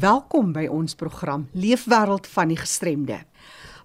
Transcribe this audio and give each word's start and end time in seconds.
Welkom 0.00 0.54
by 0.54 0.62
ons 0.72 0.94
program 0.96 1.42
Leefwêreld 1.52 2.24
van 2.32 2.48
die 2.48 2.56
Gestremde. 2.56 3.18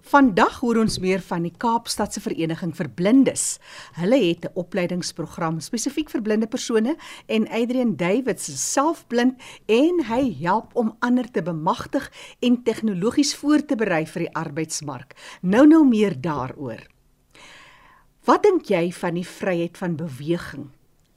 Vandag 0.06 0.60
hoor 0.62 0.78
ons 0.80 0.94
meer 1.02 1.20
van 1.20 1.44
die 1.44 1.52
Kaapstadse 1.52 2.22
Vereniging 2.24 2.70
vir 2.78 2.88
Blindes. 2.88 3.58
Hulle 3.98 4.16
het 4.22 4.46
'n 4.46 4.54
opleidingsprogram 4.54 5.60
spesifiek 5.60 6.08
vir 6.08 6.22
blinde 6.22 6.46
persone 6.46 6.96
en 7.26 7.48
Adrian 7.48 7.96
Davids 7.96 8.48
is 8.48 8.72
selfblind 8.72 9.34
en 9.66 10.04
hy 10.04 10.36
help 10.40 10.70
om 10.74 10.96
ander 11.00 11.30
te 11.30 11.42
bemagtig 11.42 12.10
en 12.40 12.62
tegnologies 12.62 13.34
voor 13.34 13.64
te 13.64 13.76
berei 13.76 14.06
vir 14.06 14.20
die 14.22 14.34
arbeidsmark. 14.34 15.12
Nou 15.42 15.66
nou 15.66 15.84
meer 15.84 16.20
daaroor. 16.20 16.86
Wat 18.24 18.42
dink 18.42 18.64
jy 18.64 18.92
van 18.92 19.14
die 19.14 19.28
vryheid 19.28 19.76
van 19.76 19.96
beweging? 19.96 20.70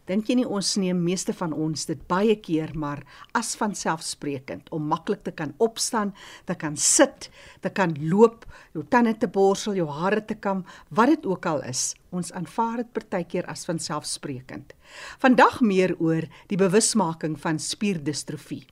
Dink 0.10 0.26
jy 0.26 0.40
nie 0.40 0.48
ons 0.50 0.72
neem 0.82 1.04
meeste 1.06 1.36
van 1.38 1.52
ons 1.54 1.84
dit 1.86 2.00
baie 2.10 2.34
keer 2.42 2.72
maar 2.74 3.04
as 3.38 3.52
van 3.60 3.76
selfsprekend 3.78 4.72
om 4.74 4.88
maklik 4.90 5.22
te 5.28 5.34
kan 5.38 5.52
opstaan, 5.62 6.16
te 6.50 6.56
kan 6.58 6.74
sit, 6.82 7.28
te 7.62 7.70
kan 7.70 7.94
loop, 8.02 8.48
jou 8.74 8.82
tande 8.90 9.14
te 9.22 9.30
borsel, 9.30 9.78
jou 9.78 9.86
hare 10.00 10.24
te 10.26 10.34
kam, 10.34 10.64
wat 10.90 11.14
dit 11.14 11.30
ook 11.30 11.46
al 11.46 11.62
is. 11.70 11.92
Ons 12.10 12.34
aanvaar 12.34 12.82
dit 12.82 12.90
partykeer 12.98 13.46
as 13.54 13.68
van 13.70 13.78
selfsprekend. 13.78 14.74
Vandag 15.22 15.62
meer 15.62 15.94
oor 16.02 16.26
die 16.50 16.58
bewusmaking 16.58 17.38
van 17.38 17.62
spierdistrofie. 17.62 18.64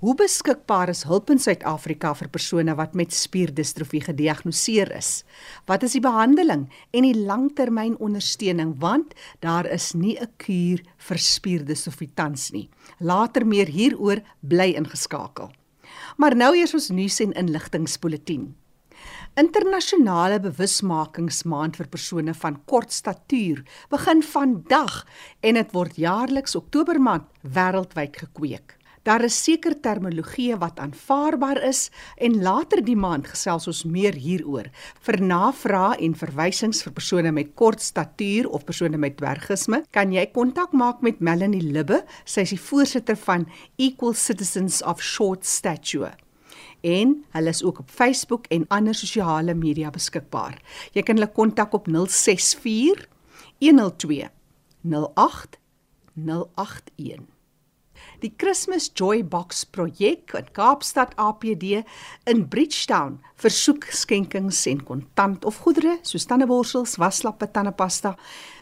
Hoe 0.00 0.14
beskikbaar 0.16 0.88
is 0.88 1.02
hulp 1.04 1.28
in 1.30 1.40
Suid-Afrika 1.42 2.14
vir 2.16 2.30
persone 2.32 2.72
wat 2.78 2.94
met 2.96 3.12
spierdistrofie 3.12 4.00
gediagnoseer 4.00 4.88
is? 4.96 5.10
Wat 5.68 5.84
is 5.84 5.92
die 5.98 6.00
behandeling 6.00 6.64
en 6.96 7.04
die 7.04 7.18
langtermynondersteuning 7.18 8.72
want 8.80 9.12
daar 9.44 9.68
is 9.68 9.92
nie 9.92 10.16
'n 10.16 10.32
kuur 10.38 10.80
vir 10.96 11.18
spierdistrofie 11.18 12.10
tans 12.14 12.50
nie. 12.52 12.70
Later 13.00 13.46
meer 13.46 13.66
hieroor 13.66 14.22
bly 14.40 14.72
ingeskakel. 14.72 15.52
Maar 16.16 16.36
nou 16.36 16.56
eers 16.56 16.74
ons 16.74 16.90
nuus 16.90 17.20
en 17.20 17.32
inligtingspulsatie. 17.32 18.54
Internasionale 19.36 20.40
bewusmakingsmaand 20.40 21.76
vir 21.76 21.88
persone 21.88 22.34
van 22.34 22.64
kort 22.64 22.92
statuur 22.92 23.64
begin 23.90 24.22
vandag 24.22 25.06
en 25.40 25.54
dit 25.54 25.72
word 25.72 25.96
jaarliks 25.96 26.54
Oktober 26.54 27.00
maand 27.00 27.24
wêreldwyd 27.42 28.16
gekweek. 28.16 28.81
Daar 29.02 29.24
is 29.26 29.34
seker 29.42 29.74
terminologie 29.82 30.54
wat 30.62 30.78
aanvaarbaar 30.78 31.58
is 31.66 31.88
en 32.22 32.36
later 32.42 32.84
die 32.86 32.94
maand 32.94 33.26
gesels 33.32 33.66
ons 33.66 33.82
meer 33.82 34.14
hieroor. 34.14 34.68
Vir 35.02 35.18
navrae 35.18 35.96
en 36.06 36.14
verwysings 36.14 36.84
vir 36.86 36.94
persone 36.94 37.32
met 37.34 37.50
kort 37.58 37.82
statuur 37.82 38.46
of 38.54 38.62
persone 38.68 39.00
met 39.02 39.16
dwergisme, 39.18 39.82
kan 39.90 40.14
jy 40.14 40.28
kontak 40.30 40.70
maak 40.70 41.02
met 41.02 41.18
Melanie 41.18 41.64
Libbe. 41.64 42.04
Sy 42.24 42.46
is 42.46 42.54
die 42.54 42.62
voorsitter 42.62 43.18
van 43.26 43.48
Equal 43.76 44.14
Citizens 44.14 44.84
of 44.86 45.02
Short 45.02 45.46
Stature 45.46 46.14
en 46.82 47.12
hulle 47.30 47.50
is 47.54 47.62
ook 47.62 47.78
op 47.78 47.90
Facebook 47.90 48.48
en 48.50 48.64
ander 48.74 48.94
sosiale 48.94 49.54
media 49.54 49.90
beskikbaar. 49.94 50.56
Jy 50.94 51.02
kan 51.06 51.18
hulle 51.18 51.30
kontak 51.30 51.74
op 51.78 51.86
064 51.86 53.06
102 53.62 54.26
08 54.82 55.58
081 56.14 57.41
die 58.22 58.32
Christmas 58.38 58.86
Joy 58.94 59.24
Box 59.26 59.64
projek 59.66 60.30
in 60.38 60.46
Kaapstad 60.54 61.16
APD 61.18 61.82
in 62.30 62.44
Bridgetown 62.48 63.16
versoek 63.42 63.88
skenkings 63.90 64.60
en 64.70 64.82
kontant 64.86 65.44
of 65.48 65.58
goedere 65.64 65.96
soos 66.06 66.28
tandeborsels, 66.30 66.94
waslappe, 67.02 67.48
tandepasta, 67.50 68.14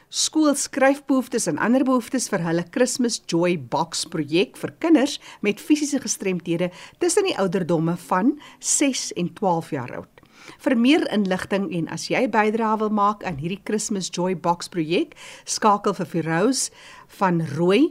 skoolskryfbehoeftes 0.08 1.46
en 1.52 1.60
ander 1.60 1.84
behoeftes 1.84 2.30
vir 2.32 2.42
hulle 2.46 2.64
Christmas 2.72 3.20
Joy 3.28 3.58
Box 3.60 4.06
projek 4.08 4.56
vir 4.58 4.72
kinders 4.82 5.18
met 5.44 5.60
fisiese 5.60 6.00
gestremthede 6.00 6.72
tussen 7.02 7.28
die 7.28 7.36
ouderdomme 7.36 7.98
van 8.08 8.38
6 8.58 9.10
en 9.20 9.32
12 9.36 9.74
jaar 9.76 9.96
oud. 10.00 10.12
Vir 10.64 10.74
meer 10.80 11.04
inligting 11.12 11.68
en 11.76 11.90
as 11.92 12.08
jy 12.08 12.24
bydrae 12.32 12.78
wil 12.80 12.94
maak 12.96 13.26
aan 13.28 13.36
hierdie 13.42 13.60
Christmas 13.68 14.08
Joy 14.08 14.32
Box 14.40 14.72
projek, 14.72 15.12
skakel 15.44 15.94
vir 16.00 16.08
Firose 16.08 16.72
van 17.20 17.44
Rooi 17.58 17.90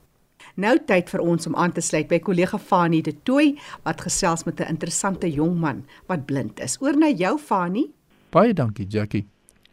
Nou 0.54 0.78
tyd 0.86 1.10
vir 1.10 1.20
ons 1.20 1.46
om 1.46 1.54
aan 1.54 1.72
te 1.72 1.80
sluit 1.80 2.08
by 2.08 2.18
kollega 2.18 2.58
Fanie 2.58 3.02
de 3.02 3.22
Tooi 3.22 3.58
wat 3.82 4.00
gesels 4.00 4.44
met 4.44 4.60
'n 4.60 4.68
interessante 4.68 5.32
jong 5.32 5.58
man 5.58 5.84
wat 6.06 6.26
blind 6.26 6.60
is. 6.60 6.76
Oor 6.80 6.96
na 6.96 7.08
jou 7.08 7.38
Fanie. 7.38 7.94
Baie 8.30 8.54
dankie 8.54 8.86
Jackie. 8.86 9.26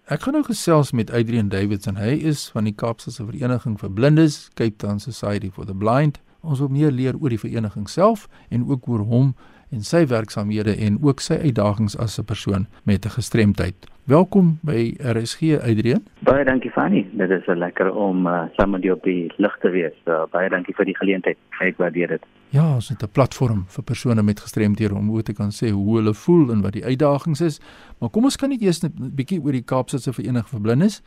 Ek 0.06 0.22
gaan 0.22 0.34
nou 0.34 0.44
gesels 0.44 0.92
met 0.92 1.12
Adrian 1.12 1.50
Davidson. 1.50 1.96
Hy 1.96 2.24
is 2.24 2.50
van 2.50 2.64
die 2.64 2.74
Kaapstadse 2.74 3.26
Vereniging 3.26 3.80
vir 3.80 3.92
Blindes, 3.92 4.50
Cape 4.54 4.76
Town 4.76 5.00
Society 5.00 5.50
for 5.50 5.66
the 5.66 5.76
Blind. 5.76 6.20
Ons 6.42 6.60
wil 6.60 6.68
meer 6.68 6.92
leer 6.92 7.16
oor 7.20 7.30
die 7.30 7.40
vereniging 7.40 7.90
self 7.90 8.28
en 8.50 8.70
ook 8.70 8.88
oor 8.88 9.00
hom 9.00 9.36
en 9.70 9.84
sy 9.84 10.06
werksamehede 10.08 10.76
en 10.86 10.98
ook 11.04 11.20
sy 11.20 11.38
uitdagings 11.44 11.98
as 11.98 12.20
'n 12.20 12.26
persoon 12.26 12.68
met 12.84 13.06
'n 13.06 13.10
gestremdheid. 13.10 13.76
Welkom 14.04 14.60
by 14.64 14.96
RSG 15.04 15.60
Adrian. 15.60 16.04
Baie 16.20 16.46
dankie 16.46 16.72
Fanny. 16.72 17.08
Dit 17.12 17.30
is 17.30 17.46
lekker 17.46 17.94
om 17.94 18.28
uh, 18.28 18.44
saam 18.56 18.70
met 18.70 18.84
jou 18.84 18.96
op 18.96 19.04
die 19.04 19.34
lig 19.38 19.58
te 19.62 19.70
wees. 19.70 19.94
Uh, 20.06 20.24
baie 20.32 20.50
dankie 20.50 20.76
vir 20.76 20.86
die 20.86 20.96
geleentheid. 20.96 21.38
Ek 21.60 21.78
waardeer 21.78 22.08
dit. 22.08 22.24
Ja, 22.50 22.76
ons 22.76 22.90
het 22.90 23.04
'n 23.04 23.12
platform 23.12 23.66
vir 23.68 23.84
persone 23.84 24.24
met 24.24 24.40
gestremdhede 24.40 24.96
om 24.96 25.12
oor 25.12 25.24
te 25.24 25.34
kan 25.34 25.52
sê 25.52 25.70
hoe 25.70 25.98
hulle 25.98 26.14
voel 26.14 26.52
en 26.52 26.62
wat 26.62 26.74
die 26.74 26.86
uitdagings 26.86 27.42
is. 27.42 27.60
Maar 28.00 28.10
kom 28.10 28.24
ons 28.24 28.36
kan 28.36 28.50
net 28.50 28.62
eers 28.62 28.84
'n 28.84 28.94
bietjie 29.16 29.42
oor 29.44 29.52
die 29.52 29.66
Kaapstadse 29.66 30.14
Vereniging 30.14 30.48
vir 30.48 30.62
Blindes. 30.62 31.02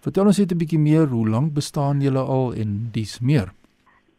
Vertel 0.00 0.26
ons 0.26 0.38
net 0.38 0.52
'n 0.52 0.58
bietjie 0.58 0.78
meer, 0.78 1.06
hoe 1.06 1.28
lank 1.28 1.52
bestaan 1.52 2.00
julle 2.00 2.20
al 2.20 2.54
en 2.54 2.88
dis 2.92 3.20
meer? 3.20 3.52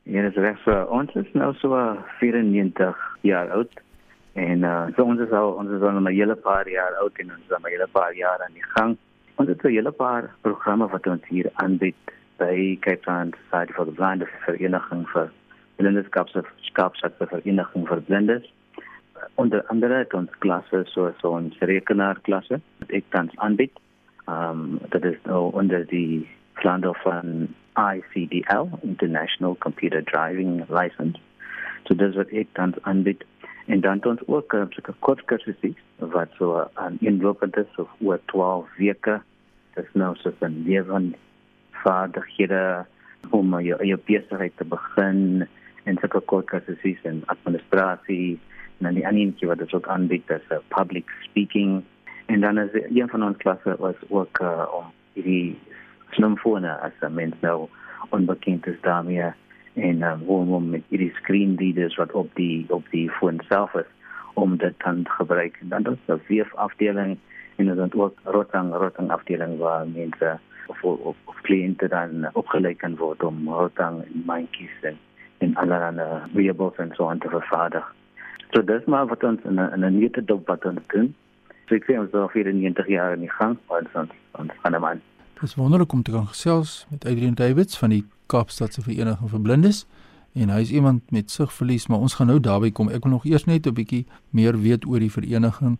Ja, 0.03 0.21
dit 0.21 0.37
is 0.37 0.43
reg. 0.43 0.57
So, 0.63 0.71
ons 0.89 1.13
is 1.15 1.27
nou 1.33 1.53
so 1.53 1.97
94 2.19 2.95
jaar 3.21 3.49
oud. 3.49 3.69
En 4.37 4.63
uh, 4.63 4.85
so 4.95 5.01
ons 5.09 5.21
is 5.23 5.31
al 5.33 5.55
ons 5.57 5.71
is 5.73 5.81
al 5.81 5.97
'n 5.97 6.13
hele 6.13 6.35
paar 6.47 6.67
jaar 6.69 6.93
oud 7.01 7.15
en 7.21 7.31
ons 7.35 7.45
is 7.45 7.53
al 7.55 7.63
'n 7.65 7.71
hele 7.73 7.87
paar 7.97 8.13
jaar 8.15 8.39
aan 8.45 8.53
die 8.53 8.69
gang. 8.75 8.97
Ons 9.35 9.49
het 9.49 9.63
'n 9.63 9.75
hele 9.77 9.91
paar 9.91 10.29
programme 10.41 10.87
wat 10.87 11.07
ons 11.07 11.23
hier 11.27 11.49
aanbied 11.53 11.95
by 12.37 12.77
Cape 12.81 13.01
Town 13.01 13.33
Society 13.43 13.73
for 13.73 13.85
the 13.85 13.91
Blind 13.91 14.21
of 14.21 14.29
Vereniging 14.45 15.07
vir 15.13 15.31
Blindeskaps 15.77 16.35
of 16.35 16.45
Skapsat 16.69 17.17
vir 17.17 17.27
Vereniging 17.27 17.87
vir 17.87 18.01
Blindes. 18.01 18.45
Onder 19.35 19.63
andere 19.73 19.93
het 19.93 20.13
ons 20.13 20.37
klasse 20.39 20.83
so 20.85 21.13
so 21.21 21.31
ons 21.31 21.57
rekenaarklasse 21.59 22.61
wat 22.79 22.91
ek 22.91 23.09
tans 23.09 23.33
aanbied. 23.37 23.73
Um 24.27 24.79
dat 24.89 25.03
is 25.03 25.17
nou 25.23 25.51
onder 25.53 25.87
die 25.87 26.27
flander 26.53 26.93
van 27.03 27.47
ICDL 27.73 28.69
International 28.81 29.55
Computer 29.57 30.03
Driving 30.03 30.65
License. 30.69 31.19
So 31.87 31.95
dis 31.95 32.15
wat 32.15 32.29
ek 32.29 32.47
tans 32.53 32.77
aanbied 32.81 33.25
En 33.67 33.81
dan 33.81 33.95
het 33.99 34.05
ons 34.05 34.21
ook 34.27 34.53
'n 34.53 34.57
uh, 34.57 34.65
sulke 34.69 34.93
kort 34.99 35.25
kursusse 35.25 35.73
wat 35.97 36.29
so 36.37 36.67
aan 36.73 36.97
uh, 37.01 37.07
inlopend 37.07 37.57
is 37.57 37.75
of 37.75 37.89
oor 37.99 38.19
12 38.25 38.67
weke. 38.77 39.21
Dit 39.73 39.83
is 39.83 39.93
nou 39.93 40.15
so 40.15 40.31
'n 40.39 40.63
lewen 40.65 41.15
vaardighede 41.71 42.85
om 43.29 43.59
jou 43.59 43.85
jou 43.85 43.99
besigheid 44.05 44.53
te 44.57 44.65
begin 44.65 45.47
en 45.83 45.97
sulke 45.97 46.19
kort 46.19 46.45
kursusse 46.45 47.07
en 47.07 47.23
administrasie 47.25 48.39
en 48.77 48.85
dan 48.85 48.93
die 48.93 49.07
ander 49.07 49.47
wat 49.47 49.61
ons 49.61 49.73
ook 49.73 49.87
aanbied 49.87 50.29
is 50.29 50.47
uh, 50.49 50.57
public 50.67 51.05
speaking 51.21 51.83
En 52.27 52.39
dan 52.39 52.57
is 52.57 52.69
een 52.89 53.09
van 53.09 53.23
ons 53.23 53.37
klasse 53.37 53.75
was 53.79 53.95
ook 54.07 54.39
uh, 54.39 54.63
om 54.71 54.85
hierdie 55.13 55.59
slimfone 56.09 56.71
as 56.79 56.91
'n 56.99 57.13
mens 57.13 57.35
nou 57.39 57.67
onbekend 58.09 58.67
is 58.67 58.81
daarmee 58.81 59.31
en 59.77 60.01
um, 60.01 60.21
hoe 60.25 60.55
om 60.55 60.69
met 60.69 60.83
hierdie 60.89 61.13
screen 61.15 61.55
readers 61.57 61.95
wat 61.95 62.11
op 62.11 62.29
die 62.33 62.65
op 62.69 62.85
die 62.89 63.09
foon 63.19 63.39
self 63.49 63.73
is 63.73 63.89
om 64.33 64.57
dit 64.57 64.73
dan 64.83 65.03
te 65.03 65.09
gebruik. 65.09 65.57
Dan 65.61 65.85
is 65.85 65.97
daar 66.05 66.17
'n 66.17 66.27
weef 66.27 66.53
afdeling 66.55 67.17
en 67.55 67.75
dan 67.75 67.93
ook 67.93 68.17
rotang 68.23 68.73
rotang 68.73 69.11
afdeling 69.11 69.57
waar 69.57 69.87
mense 69.87 70.39
of 70.67 70.83
of, 70.83 71.15
of 71.25 71.41
kliënte 71.41 71.87
dan 71.87 72.29
opgelei 72.33 72.75
kan 72.75 72.95
word 72.95 73.23
om 73.23 73.49
rotang 73.49 74.03
en 74.03 74.23
mandjies 74.25 74.77
en 74.81 74.97
en 75.37 75.55
allerlei 75.55 76.21
wearables 76.33 76.75
en 76.75 76.91
so 76.93 77.09
aan 77.09 77.19
te 77.19 77.29
vervaardig. 77.29 77.95
So 78.51 78.63
dis 78.63 78.85
maar 78.85 79.07
wat 79.07 79.23
ons 79.23 79.41
in 79.43 79.59
'n 79.59 79.73
in 79.73 79.85
'n 79.85 79.99
nuwe 79.99 80.25
dop 80.25 80.47
wat 80.47 80.65
ons 80.65 80.87
doen. 80.87 81.15
So 81.67 81.75
ek 81.75 81.83
sê 81.83 81.99
ons 81.99 82.07
is 82.07 82.13
al 82.13 82.29
94 82.29 82.87
jaar 82.87 83.13
in 83.13 83.19
die 83.19 83.35
gang, 83.39 83.57
ons 83.67 83.87
ons 83.93 84.11
ons 84.31 84.51
van 84.61 84.75
'n 84.75 84.81
man. 84.81 85.01
Dit 85.33 85.43
is 85.43 85.55
wonderlik 85.55 85.91
om 85.93 86.03
te 86.03 86.11
kan 86.11 86.27
gesels 86.27 86.87
met 86.89 87.05
Adrian 87.05 87.33
Davids 87.33 87.77
van 87.77 87.89
die 87.89 88.05
Kaapstadse 88.27 88.81
Vereniging 88.81 89.29
vir 89.29 89.41
Blindes 89.41 89.85
en 90.37 90.51
hy 90.53 90.61
is 90.61 90.71
iemand 90.71 91.11
met 91.11 91.31
sigverlies, 91.33 91.87
maar 91.87 91.99
ons 92.05 92.13
gaan 92.17 92.27
nou 92.29 92.39
daarby 92.43 92.71
kom. 92.71 92.89
Ek 92.93 93.03
wil 93.03 93.11
nog 93.15 93.25
eers 93.25 93.45
net 93.45 93.67
'n 93.67 93.73
bietjie 93.73 94.05
meer 94.31 94.61
weet 94.61 94.85
oor 94.85 94.99
die 94.99 95.11
vereniging. 95.11 95.77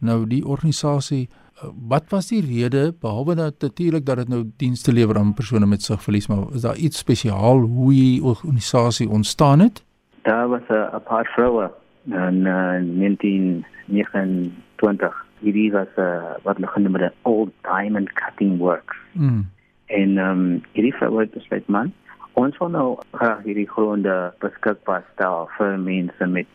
Nou 0.00 0.26
die 0.26 0.46
organisasie, 0.46 1.28
eh, 1.28 1.68
wat 1.88 2.10
was 2.10 2.28
die 2.28 2.40
rede 2.40 2.94
behalwe 3.00 3.34
dat 3.34 3.60
natuurlik 3.60 4.06
dat 4.06 4.16
dit 4.16 4.28
nou 4.28 4.44
dienste 4.56 4.92
lewer 4.92 5.18
aan 5.18 5.34
persone 5.34 5.66
met 5.66 5.82
sigverlies, 5.82 6.28
maar 6.28 6.54
is 6.54 6.60
daar 6.60 6.76
iets 6.76 6.98
spesiaal 6.98 7.58
hoe 7.58 7.92
die 7.92 8.22
organisasie 8.22 9.08
ontstaan 9.08 9.60
het? 9.60 9.84
Daar 10.22 10.48
was 10.48 10.62
'n 10.68 11.02
paar 11.04 11.26
vroue 11.34 11.70
in 12.04 12.46
uh, 12.46 12.98
1929. 12.98 15.26
Hierdie 15.40 15.72
was 15.72 15.86
'n 15.96 16.00
uh, 16.00 16.22
wat 16.42 16.56
hulle 16.56 16.68
genoem 16.68 16.94
het 16.94 17.12
Old 17.22 17.50
Diamond 17.62 18.12
Cutting 18.12 18.58
Works. 18.58 18.96
Mm. 19.12 19.46
En 19.88 20.18
ehm 20.18 20.40
um, 20.40 20.62
hierdie 20.72 20.94
vroue 20.94 21.20
het 21.20 21.34
besluit 21.36 21.68
man 21.68 21.92
ons 22.38 22.58
wil 22.60 22.70
nou 22.70 22.88
graag 23.18 23.42
hierdie 23.46 23.68
gronde 23.70 24.14
beskikbaar 24.42 25.02
stel 25.14 25.48
vir 25.56 25.78
mense 25.82 26.26
met 26.30 26.50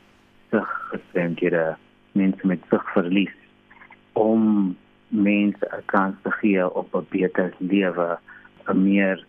siggestremdhede, 0.53 1.73
mense 2.19 2.47
met 2.47 2.63
sigverlies 2.71 3.35
om 4.19 4.75
mense 5.09 5.65
'n 5.65 5.83
kans 5.85 6.15
te 6.23 6.31
gee 6.39 6.63
op 6.81 6.95
'n 6.95 7.07
beter 7.09 7.53
lewe, 7.57 8.17
'n 8.67 8.83
meer 8.83 9.25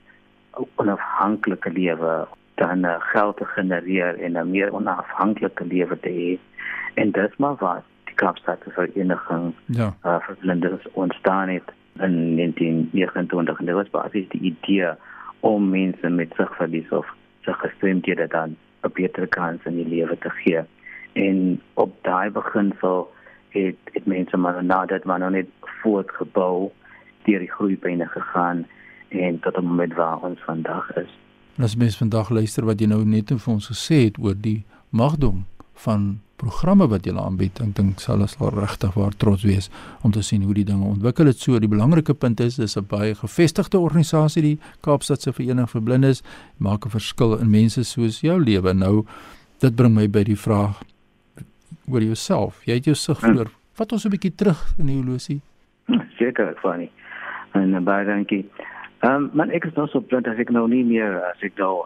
onafhanklike 0.77 1.71
lewe, 1.73 2.27
dan 2.55 2.87
geld 3.13 3.37
te 3.37 3.45
genereer 3.45 4.15
en 4.21 4.39
'n 4.39 4.51
meer 4.51 4.73
onafhanklike 4.73 5.65
lewe 5.65 6.01
te 6.01 6.13
hê. 6.21 6.39
En 6.95 7.11
dit 7.11 7.39
maar 7.39 7.57
wat 7.59 7.83
die 8.05 8.15
Kaapstadse 8.15 8.71
Vereniging 8.71 9.55
ja. 9.67 9.95
uh, 10.05 10.21
vir 10.21 10.37
blindes 10.41 10.87
ontstaan 10.93 11.49
het 11.49 11.73
in 11.99 12.37
1929 12.37 13.59
en 13.59 13.67
dit 13.67 13.75
was 13.75 13.91
basies 13.91 14.29
die 14.29 14.41
idee 14.41 14.91
om 15.41 15.69
mense 15.71 16.09
met 16.09 16.33
sigverlies 16.37 16.89
of 16.91 17.07
siggestremdhede 17.47 18.27
dan 18.27 18.57
'n 18.83 18.93
beter 18.93 19.27
kans 19.27 19.65
in 19.65 19.77
die 19.77 19.89
lewe 19.89 20.19
te 20.19 20.31
gee. 20.31 20.63
En 21.13 21.61
op 21.75 21.93
daai 22.03 22.31
beginsel 22.31 23.13
het 23.49 23.77
het 23.93 24.07
mense 24.07 24.37
maar 24.37 24.65
nou 24.65 24.87
dat 24.87 25.05
maar 25.05 25.19
nou 25.19 25.31
net 25.31 25.47
voortgebou 25.63 26.71
deur 27.25 27.39
die 27.39 27.51
groeipyne 27.51 28.07
gegaan 28.07 28.67
en 29.09 29.41
tot 29.41 29.57
op 29.57 29.65
met 29.65 29.95
waar 29.95 30.19
ons 30.19 30.41
vandag 30.41 30.97
is. 30.97 31.19
As 31.59 31.77
mens 31.77 31.97
vandag 31.97 32.31
luister 32.31 32.65
wat 32.65 32.81
jy 32.81 32.87
nou 32.87 33.05
net 33.05 33.31
vir 33.31 33.53
ons 33.53 33.69
gesê 33.71 34.05
het 34.05 34.19
oor 34.19 34.35
die 34.35 34.65
magdom 34.91 35.45
van 35.87 36.21
programme 36.45 36.89
wat 36.93 37.07
julle 37.09 37.23
aanbied. 37.23 37.61
Ek 37.65 37.75
dink 37.79 38.03
sal 38.03 38.23
ons 38.25 38.37
al 38.41 38.53
regtig 38.55 38.95
waar 38.99 39.17
trots 39.23 39.45
wees 39.49 39.71
om 40.05 40.13
te 40.15 40.23
sien 40.23 40.45
hoe 40.45 40.55
die 40.57 40.67
dinge 40.69 40.87
ontwikkel 40.87 41.31
het. 41.31 41.41
So 41.41 41.61
die 41.63 41.71
belangrike 41.71 42.15
punt 42.15 42.41
is 42.45 42.59
dis 42.61 42.77
'n 42.77 42.87
baie 42.89 43.15
gevestigde 43.15 43.79
organisasie 43.79 44.43
die 44.43 44.59
Kaapstadse 44.83 45.33
Vereniging 45.33 45.71
vir 45.71 45.83
Blindes 45.83 46.23
maak 46.59 46.85
'n 46.87 46.91
verskil 46.91 47.39
in 47.41 47.51
mense 47.51 47.85
soos 47.85 48.21
jou 48.21 48.39
lewe. 48.39 48.75
Nou 48.75 49.05
dit 49.61 49.77
bring 49.77 49.95
my 49.95 50.07
by 50.09 50.25
die 50.25 50.37
vraag 50.37 50.83
oor 51.89 52.01
jouself. 52.01 52.63
Jy 52.67 52.75
het 52.75 52.85
jou 52.85 52.95
sig 52.95 53.19
hm. 53.19 53.25
verloor. 53.25 53.51
Wat 53.77 53.93
ons 53.93 54.05
'n 54.05 54.11
bietjie 54.11 54.35
terug 54.35 54.75
in 54.79 54.87
die 54.87 54.97
holosie. 54.97 55.41
Seker, 56.19 56.55
funny. 56.63 56.91
En 57.53 57.85
baie 57.85 58.05
dankie. 58.05 58.45
Ehm 59.01 59.15
um, 59.15 59.31
man 59.33 59.51
ek 59.51 59.65
is 59.65 59.75
nou 59.75 59.87
so 59.89 60.01
blind 60.01 60.27
as 60.27 60.39
ek 60.39 60.51
nou 60.51 60.69
nie 60.69 60.85
meer 60.85 61.21
as 61.31 61.43
ek 61.43 61.59
nou 61.59 61.85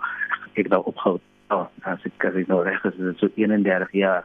ek 0.55 0.69
nou 0.69 0.83
ophou. 0.85 1.21
Oh, 1.51 1.67
as 1.83 1.99
ek 2.05 2.25
as 2.25 2.35
ek 2.35 2.49
nou 2.49 2.63
reg 2.63 2.85
is, 2.85 2.95
so 3.19 3.29
31 3.37 3.93
jaar 3.93 4.25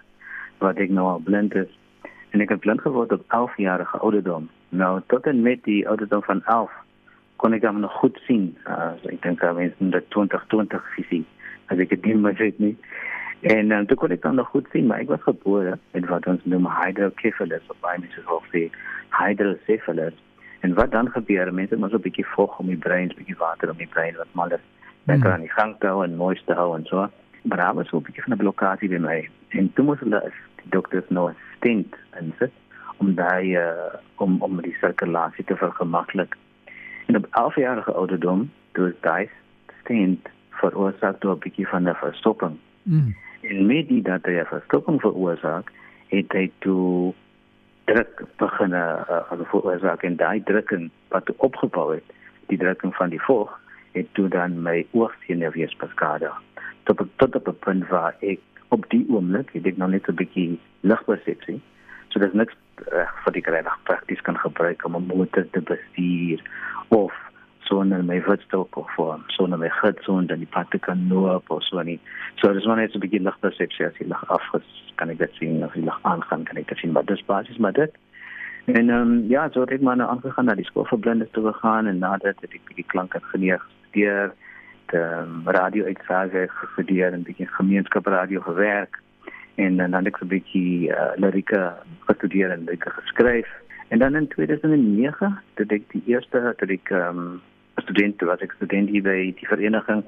wat 0.64 0.80
ek 0.84 0.94
nou 0.96 1.06
al 1.12 1.22
blind 1.24 1.56
is. 1.60 1.72
En 2.34 2.42
ek 2.42 2.56
het 2.56 2.64
blind 2.64 2.82
geword 2.82 3.12
op 3.12 3.24
11 3.28 3.58
jarige 3.62 3.98
ouderdom. 3.98 4.50
Nou 4.70 5.02
tot 5.12 5.28
en 5.30 5.42
met 5.46 5.64
die 5.68 5.84
ouderdom 5.88 6.24
van 6.24 6.42
11 6.46 6.72
kon 7.44 7.54
ek 7.54 7.62
dan 7.62 7.80
nog 7.84 7.94
goed 8.00 8.18
sien. 8.28 8.54
Uh, 8.66 8.94
so 9.02 9.12
ek 9.12 9.22
dink 9.22 9.44
aan 9.44 9.60
mense 9.60 9.90
met 9.94 10.10
2020 10.16 10.86
visie. 10.96 11.24
As 11.68 11.82
ek 11.84 11.92
dit 11.94 12.06
nie 12.08 12.16
meer 12.26 12.38
weet 12.40 12.60
nie. 12.64 12.76
En 13.54 13.74
dan 13.74 13.90
uh, 13.92 13.98
kon 14.00 14.16
ek 14.16 14.24
dan 14.24 14.40
nog 14.40 14.54
goed 14.54 14.70
sien, 14.72 14.88
maar 14.88 15.04
ek 15.04 15.12
was 15.12 15.26
gebore 15.28 15.76
met 15.92 16.08
wat 16.08 16.28
ons 16.32 16.46
noem 16.48 16.70
hydrocephalus 16.80 17.66
of 17.74 17.82
baie 17.84 18.00
mense 18.00 18.24
sê 18.24 18.40
sê 18.54 18.64
hydrocephalus. 19.20 20.16
En 20.64 20.74
wat 20.80 20.94
dan 20.96 21.12
gebeur? 21.12 21.52
Mense 21.54 21.76
moet 21.76 21.92
so 21.92 22.00
'n 22.00 22.08
bietjie 22.08 22.26
vog 22.36 22.60
om 22.60 22.72
die 22.72 22.80
brein, 22.88 23.12
'n 23.12 23.20
bietjie 23.20 23.38
water 23.38 23.70
om 23.70 23.78
die 23.78 23.92
brein 23.96 24.16
wat 24.16 24.32
mal 24.32 24.56
is. 24.58 24.64
Dan 25.06 25.20
kan 25.20 25.44
die 25.44 25.52
gang 25.52 25.76
hou 25.80 26.04
en 26.04 26.16
mooi 26.16 26.40
te 26.46 26.54
hou 26.54 26.76
en 26.78 26.86
so. 26.86 27.10
Maar 27.44 27.58
daar 27.58 27.74
was 27.76 27.88
so 27.88 27.98
'n 27.98 28.08
bietjie 28.08 28.24
van 28.24 28.34
'n 28.34 28.38
blokkade 28.38 28.88
by 28.88 28.98
my. 28.98 29.30
En 29.50 29.74
toe 29.74 29.86
moes 29.86 30.00
hulle 30.00 30.32
die 30.64 30.72
dokters 30.72 31.10
nou 31.10 31.30
'n 31.30 31.38
stent 31.58 31.96
insit 32.20 32.52
om 32.98 33.16
daai 33.16 33.56
uh, 33.58 33.94
om 34.16 34.42
om 34.42 34.62
die 34.62 34.76
sirkulasie 34.80 35.46
te 35.46 35.56
vergemaklik. 35.56 36.36
En 37.08 37.16
op 37.16 37.28
11 37.32 37.56
jarige 37.56 37.92
ouderdom 37.92 38.52
toe 38.72 38.94
daai 39.02 39.30
stent 39.82 40.30
veroorsaak 40.50 41.20
toe 41.20 41.32
'n 41.32 41.40
bietjie 41.40 41.68
van 41.68 41.90
'n 41.90 41.96
verstopping. 41.96 42.58
Mm. 42.84 43.16
En 43.42 43.66
met 43.66 43.88
die 43.88 44.02
dat 44.02 44.26
hy 44.26 44.40
'n 44.40 44.46
verstopping 44.46 45.02
veroorsaak, 45.02 45.72
het 46.08 46.32
hy 46.32 46.52
toe 46.60 47.14
druk 47.86 48.24
begin 48.38 48.72
uh, 48.72 49.02
uh, 49.10 49.44
veroorsaak 49.52 50.04
en 50.04 50.16
daai 50.16 50.44
drukking 50.44 50.90
wat 51.08 51.36
opgebou 51.36 51.94
het, 51.94 52.08
die 52.48 52.58
drukking 52.58 52.96
van 52.96 53.10
die 53.10 53.22
vocht 53.22 53.64
het 53.94 54.08
toe 54.14 54.28
dan 54.28 54.62
my 54.62 54.86
oogsenuwees 54.92 55.76
beskadig. 55.76 56.42
Tot 56.84 57.04
tot 57.16 57.36
op 57.36 57.48
'n 57.48 57.60
punt 57.60 57.88
waar 57.88 58.16
ek 58.20 58.40
op 58.76 58.86
die 58.90 59.06
oomblik 59.10 59.54
het 59.54 59.68
ek 59.70 59.78
nog 59.78 59.94
net 59.94 60.08
'n 60.10 60.20
bietjie 60.22 60.60
ligpersepsie. 60.82 61.60
So 62.10 62.20
dis 62.20 62.34
niks 62.34 62.56
uh, 62.94 63.08
vir 63.24 63.34
die 63.34 63.46
regtig 63.46 63.78
prakties 63.90 64.22
kan 64.22 64.38
gebruik 64.38 64.86
om 64.86 64.96
'n 64.96 65.10
motor 65.14 65.46
te 65.52 65.62
bestuur 65.62 66.40
of 66.88 67.14
sonder 67.60 68.04
my 68.04 68.22
voetstok 68.22 68.78
of 68.78 68.94
vorm 68.96 69.24
sonder 69.28 69.60
my 69.60 69.70
gids 69.70 70.08
onder 70.08 70.38
die 70.38 70.54
pad 70.56 70.72
te 70.72 70.80
kan 70.80 71.08
loop 71.10 71.50
of 71.50 71.64
so 71.64 71.82
nie. 71.82 72.00
So 72.36 72.54
dis 72.54 72.66
maar 72.66 72.82
net 72.82 72.96
'n 72.96 73.00
bietjie 73.00 73.22
ligpersepsie 73.28 73.86
as 73.86 73.98
jy 73.98 74.08
lig 74.08 74.30
afges 74.30 74.68
kan 74.96 75.10
ek 75.10 75.18
dit 75.18 75.34
sien 75.34 75.64
of 75.64 75.74
jy 75.76 75.84
lig 75.84 76.00
aangaan 76.02 76.44
kan 76.44 76.58
ek 76.58 76.68
dit 76.68 76.78
sien 76.78 76.92
maar 76.92 77.06
dis 77.06 77.26
basies 77.26 77.58
maar 77.58 77.74
dit 77.74 77.94
En 78.66 78.90
ehm 78.90 79.12
um, 79.12 79.26
ja, 79.28 79.50
so 79.52 79.60
het 79.60 79.70
ek 79.76 79.82
maar 79.82 79.96
nou 79.96 80.10
aangegaan 80.10 80.46
na 80.46 80.56
die 80.56 80.66
skool 80.66 80.86
vir 80.88 81.00
blindes 81.00 81.32
toe 81.32 81.52
gegaan 81.52 81.88
en 81.88 81.98
nadat 82.00 82.40
het 82.40 82.54
ek 82.56 82.70
bietjie 82.70 82.86
klankingenieur 82.94 83.60
gestudeer, 83.60 84.32
die 84.94 85.02
um, 85.02 85.42
radio 85.46 85.86
uitsage 85.86 86.48
gestudeer 86.50 87.14
en 87.14 87.24
bietjie 87.26 87.48
gemeenskapradio 87.48 88.42
gewerk 88.42 89.00
en 89.56 89.78
dan 89.78 89.94
het 89.94 90.08
ek 90.08 90.22
'n 90.22 90.28
bietjie 90.28 90.90
uh, 90.90 91.12
lirieke 91.16 91.74
gestudeer 92.06 92.52
en 92.52 92.64
lirieke 92.66 92.90
geskryf. 92.90 93.50
En 93.88 94.00
dan 94.00 94.16
in 94.16 94.28
2009 94.28 95.40
het 95.54 95.72
ek 95.72 95.90
die 95.92 96.04
eerste 96.06 96.38
het 96.42 96.70
ek 96.70 96.90
ehm 96.90 97.18
um, 97.18 97.42
student 97.76 98.22
was 98.22 98.42
ek 98.42 98.52
student 98.52 98.90
hier 98.90 99.02
by 99.02 99.34
die 99.40 99.48
vereniging 99.48 100.04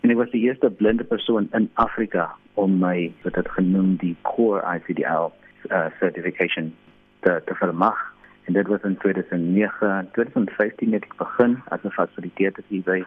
en 0.00 0.10
ek 0.10 0.16
was 0.16 0.30
die 0.30 0.42
eerste 0.42 0.70
blinde 0.70 1.04
persoon 1.04 1.48
in 1.52 1.70
Afrika 1.74 2.30
om 2.54 2.78
my 2.78 3.12
wat 3.22 3.34
dit 3.34 3.48
genoem 3.50 3.96
die 3.96 4.16
core 4.22 4.62
ICDL 4.76 5.30
uh, 5.70 5.86
certification 5.98 6.74
te 7.20 7.42
te 7.46 7.54
vermag. 7.54 7.98
En 8.44 8.52
dit 8.52 8.66
was 8.66 8.82
in 8.82 8.96
2009 8.96 10.08
2015 10.12 10.92
het 10.92 11.04
ek 11.04 11.16
begin 11.16 11.62
as 11.68 11.82
'n 11.82 11.90
fasilitator 11.90 12.64
hier 12.68 12.82
by 12.82 13.04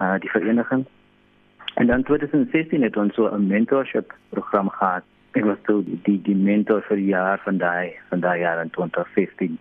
uh, 0.00 0.18
die 0.20 0.30
vereniging 0.30 0.84
en 1.74 1.86
dan 1.86 2.02
2016 2.02 2.82
het 2.82 2.96
ons 2.96 3.14
so 3.14 3.28
'n 3.28 3.46
mentorship 3.46 4.14
program 4.28 4.68
gehad 4.68 5.04
ek 5.32 5.44
was 5.44 5.58
toe 5.62 5.84
die 5.84 6.20
die 6.22 6.36
mentor 6.36 6.82
vir 6.88 6.96
die 6.96 7.10
jaar 7.14 7.40
van 7.44 7.58
daai 7.58 7.92
van 8.08 8.20
daai 8.20 8.40
jaar 8.40 8.62
in 8.62 8.70
2015 8.70 9.58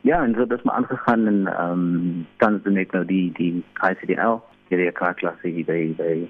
ja 0.00 0.22
en 0.24 0.34
so 0.34 0.42
ons 0.42 0.62
maar 0.62 0.74
aangegaan 0.74 1.26
en 1.26 1.46
ehm 1.46 1.70
um, 1.70 2.26
dan 2.36 2.52
het 2.52 2.64
net 2.64 2.92
nou 2.92 3.04
die 3.04 3.32
die 3.32 3.64
ICDL 3.90 4.38
hierdie 4.68 4.92
klasse 4.92 5.48
hier 5.48 5.64
by 5.64 5.94
by 5.96 6.28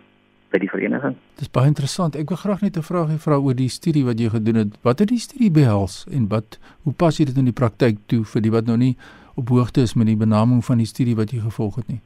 by 0.52 0.60
die 0.60 0.68
vereniging. 0.68 1.16
Dis 1.40 1.50
baie 1.50 1.70
interessant. 1.70 2.16
Ek 2.18 2.28
wil 2.28 2.36
graag 2.36 2.60
net 2.60 2.76
'n 2.76 2.84
vraagie 2.84 3.18
vra 3.18 3.36
oor 3.40 3.54
die 3.54 3.68
studie 3.68 4.04
wat 4.04 4.20
jy 4.20 4.28
gedoen 4.28 4.54
het. 4.54 4.76
Wat 4.82 4.98
het 4.98 5.08
die 5.08 5.18
studie 5.18 5.50
behels 5.50 6.06
en 6.10 6.28
wat 6.28 6.58
hoe 6.84 6.92
pas 6.92 7.16
dit 7.16 7.36
in 7.36 7.44
die 7.44 7.58
praktyk 7.60 7.98
toe 8.06 8.24
vir 8.24 8.42
die 8.42 8.50
wat 8.50 8.66
nou 8.66 8.76
nie 8.76 8.96
op 9.34 9.48
hoogte 9.48 9.80
is 9.80 9.94
met 9.94 10.06
die 10.06 10.16
benaming 10.16 10.64
van 10.64 10.78
die 10.78 10.86
studie 10.86 11.16
wat 11.16 11.30
jy 11.30 11.40
gevolg 11.40 11.76
het 11.76 11.88
nie? 11.88 12.00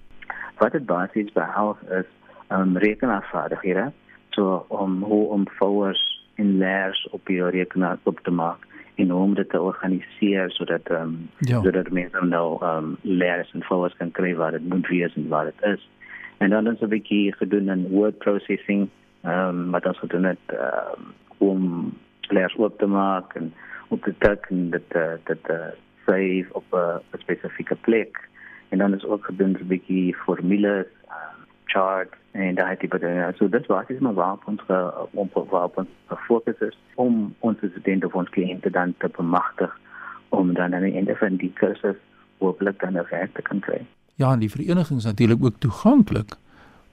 Wat 0.56 0.72
dit 0.72 0.86
basies 0.86 1.32
behels 1.32 1.76
is 1.90 2.08
um 2.48 2.76
rekenaarvaardighede, 2.76 3.92
so 4.30 4.64
om 4.68 5.02
hoe 5.02 5.28
om 5.28 5.48
fours 5.48 6.02
en 6.34 6.58
leers 6.58 7.08
op 7.10 7.26
die 7.26 7.44
rekenaar 7.44 7.98
op 8.02 8.20
te 8.20 8.30
maak 8.30 8.66
en 8.94 9.10
hoe 9.10 9.22
om 9.22 9.34
dit 9.34 9.48
te 9.50 9.60
organiseer 9.60 10.50
sodat 10.50 10.88
ehm 10.88 11.02
um, 11.02 11.28
Ja. 11.38 11.60
sodat 11.62 11.90
mense 11.90 12.24
nou 12.24 12.62
ehm 12.62 12.84
um, 12.84 12.96
leerders 13.00 13.52
en 13.52 13.62
volgers 13.62 13.96
kan 13.96 14.10
kry 14.10 14.34
wat 14.34 14.52
dit 14.52 14.68
moet 14.68 14.88
wees 14.88 15.14
en 15.14 15.28
wat 15.28 15.44
dit 15.44 15.70
is. 15.72 15.88
En 16.38 16.50
dan 16.50 16.66
is 16.66 16.80
'n 16.80 16.88
bietjie 16.88 17.32
gedoen 17.32 17.70
aan 17.70 17.88
word 17.88 18.18
processing, 18.18 18.88
ehm 19.20 19.48
um, 19.48 19.70
wat 19.70 19.86
ons 19.86 19.98
gedoen 19.98 20.24
het 20.24 20.46
ehm 20.46 20.60
um, 20.96 21.12
om 21.38 21.92
leerders 22.20 22.56
oop 22.56 22.78
te 22.78 22.86
maak 22.86 23.34
en 23.34 23.54
op 23.88 24.02
te 24.02 24.14
tik 24.18 24.46
en 24.48 24.70
dit 24.70 24.94
uh, 24.96 25.12
dit 25.24 25.48
uh, 25.50 25.56
save 26.06 26.46
op 26.52 26.64
'n 26.70 27.18
spesifieke 27.18 27.74
plek. 27.74 28.28
En 28.68 28.78
dan 28.78 28.94
is 28.94 29.04
ook 29.04 29.24
gedoen 29.24 29.56
'n 29.60 29.66
bietjie 29.66 30.14
formules, 30.14 30.86
um, 31.08 31.44
charts 31.64 32.16
en 32.30 32.54
daai 32.54 32.76
tipe 32.76 32.98
dinge. 32.98 33.32
So 33.36 33.48
dit 33.48 33.66
was 33.66 33.88
is 33.88 33.98
maar 33.98 34.14
waar 34.14 34.36
ons 34.44 34.62
om 35.10 35.30
waar 35.50 35.68
ons 35.74 35.88
gefokus 36.06 36.58
is 36.58 36.78
om 36.94 37.34
ons 37.38 37.58
studente 37.58 38.06
of 38.06 38.14
ons 38.14 38.30
kliënte 38.30 38.70
dan 38.70 38.94
te 38.98 39.08
bemagtig 39.16 39.78
om 40.28 40.54
dan 40.54 40.74
aan 40.74 40.82
die 40.82 40.94
einde 40.94 41.16
van 41.16 41.36
die 41.36 41.52
kursus 41.52 41.96
hopelik 42.38 42.80
dan 42.80 42.92
'n 42.92 43.06
werk 43.10 43.34
te 43.34 43.42
kan 43.42 43.60
kry. 43.60 43.86
Ja, 44.14 44.32
en 44.32 44.38
die 44.38 44.50
vereniging 44.50 44.98
is 44.98 45.04
natuurlik 45.04 45.44
ook 45.44 45.58
toeganklik 45.58 46.36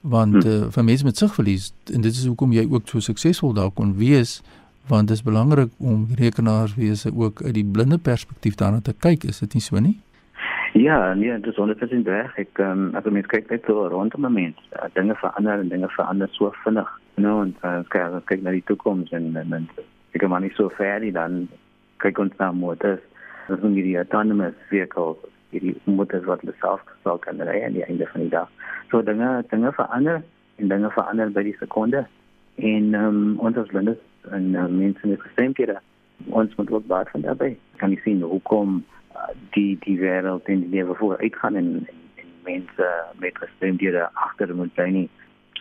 want 0.00 0.44
uh, 0.44 0.66
vir 0.68 0.84
mense 0.84 1.04
met 1.04 1.16
sigverlies 1.16 1.72
en 1.92 2.00
dit 2.00 2.12
is 2.12 2.26
hoekom 2.26 2.52
jy 2.52 2.66
ook 2.70 2.88
so 2.88 3.00
suksesvol 3.00 3.54
daar 3.54 3.70
kon 3.70 3.96
wees 3.96 4.42
want 4.86 5.08
dit 5.08 5.16
is 5.16 5.22
belangrik 5.22 5.70
om 5.78 6.08
rekenaarswese 6.14 7.12
ook 7.16 7.42
uit 7.42 7.54
die 7.54 7.64
blinde 7.64 7.98
perspektief 7.98 8.54
daarna 8.54 8.80
te 8.80 8.92
kyk, 8.92 9.24
is 9.24 9.38
dit 9.38 9.54
nie 9.54 9.62
so 9.62 9.80
nie? 9.80 10.00
Ja, 10.76 11.14
nee, 11.14 11.40
dit 11.40 11.46
is 11.46 11.56
100% 11.56 12.02
reg. 12.04 12.36
Ek 12.36 12.58
ehm 12.58 12.70
um, 12.70 12.94
as 12.98 13.04
mens 13.06 13.28
kyk 13.30 13.46
net 13.50 13.62
so 13.66 13.86
rondom 13.86 14.24
'n 14.26 14.32
mens, 14.32 14.58
uh, 14.74 14.88
dinge 14.92 15.14
verander 15.14 15.58
en 15.62 15.68
dinge 15.68 15.88
verander 15.88 16.28
so 16.28 16.50
vinnig. 16.64 16.88
Know, 17.14 17.42
en 17.42 17.52
uh, 17.62 17.82
kyk, 17.88 18.02
as 18.02 18.24
kyk 18.24 18.40
na 18.42 18.50
die 18.50 18.64
toekoms 18.66 19.12
en 19.14 19.36
en, 19.36 19.52
en 19.52 19.68
ek 20.10 20.18
kan 20.20 20.30
maar 20.30 20.40
nie 20.40 20.50
so 20.56 20.68
ver 20.68 20.98
nie 21.00 21.12
dan 21.12 21.46
kyk 22.02 22.18
ons 22.18 22.34
na 22.38 22.50
motors. 22.52 23.04
Ons 23.48 23.60
moet 23.60 23.76
hierdie 23.78 23.96
autonomous 23.96 24.56
vehicles, 24.70 25.20
hierdie 25.50 25.76
motors 25.84 26.24
wat 26.24 26.42
self 26.60 26.82
sal 27.04 27.18
kan 27.18 27.38
ry 27.38 27.62
aan 27.62 27.78
die 27.78 27.86
einde 27.86 28.06
van 28.06 28.20
die 28.20 28.34
dag. 28.34 28.50
So 28.90 29.02
dinge 29.02 29.44
dinge 29.50 29.72
verander 29.72 30.22
en 30.56 30.68
dinge 30.68 30.90
verander 30.90 31.30
by 31.30 31.42
die 31.42 31.56
sekonde. 31.60 32.02
En 32.56 32.94
ehm 32.94 33.20
um, 33.20 33.38
ons 33.38 33.62
as 33.62 33.70
blindes 33.70 34.02
en 34.30 34.50
uh, 34.54 34.66
mense 34.66 35.06
met 35.06 35.22
gestremdhede, 35.22 35.78
ons 36.26 36.54
moet 36.56 36.70
ook 36.70 36.86
baie 36.86 37.06
van 37.12 37.20
daarbey. 37.20 37.56
Kan 37.76 37.94
jy 37.94 38.00
sien 38.02 38.26
hoekom 38.26 38.82
uh, 38.82 38.94
die 39.56 39.76
die 39.84 39.98
wêreld 39.98 40.48
in 40.48 40.64
die 40.64 40.72
lewe 40.78 40.94
vooruit 40.94 41.36
gaan 41.36 41.56
en, 41.56 41.70
en, 41.88 42.00
en 42.22 42.32
mense 42.44 42.90
met 43.18 43.38
gestremdhede 43.38 44.08
agter 44.12 44.54
moet 44.54 44.74
bly 44.74 44.88
nie. 44.90 45.08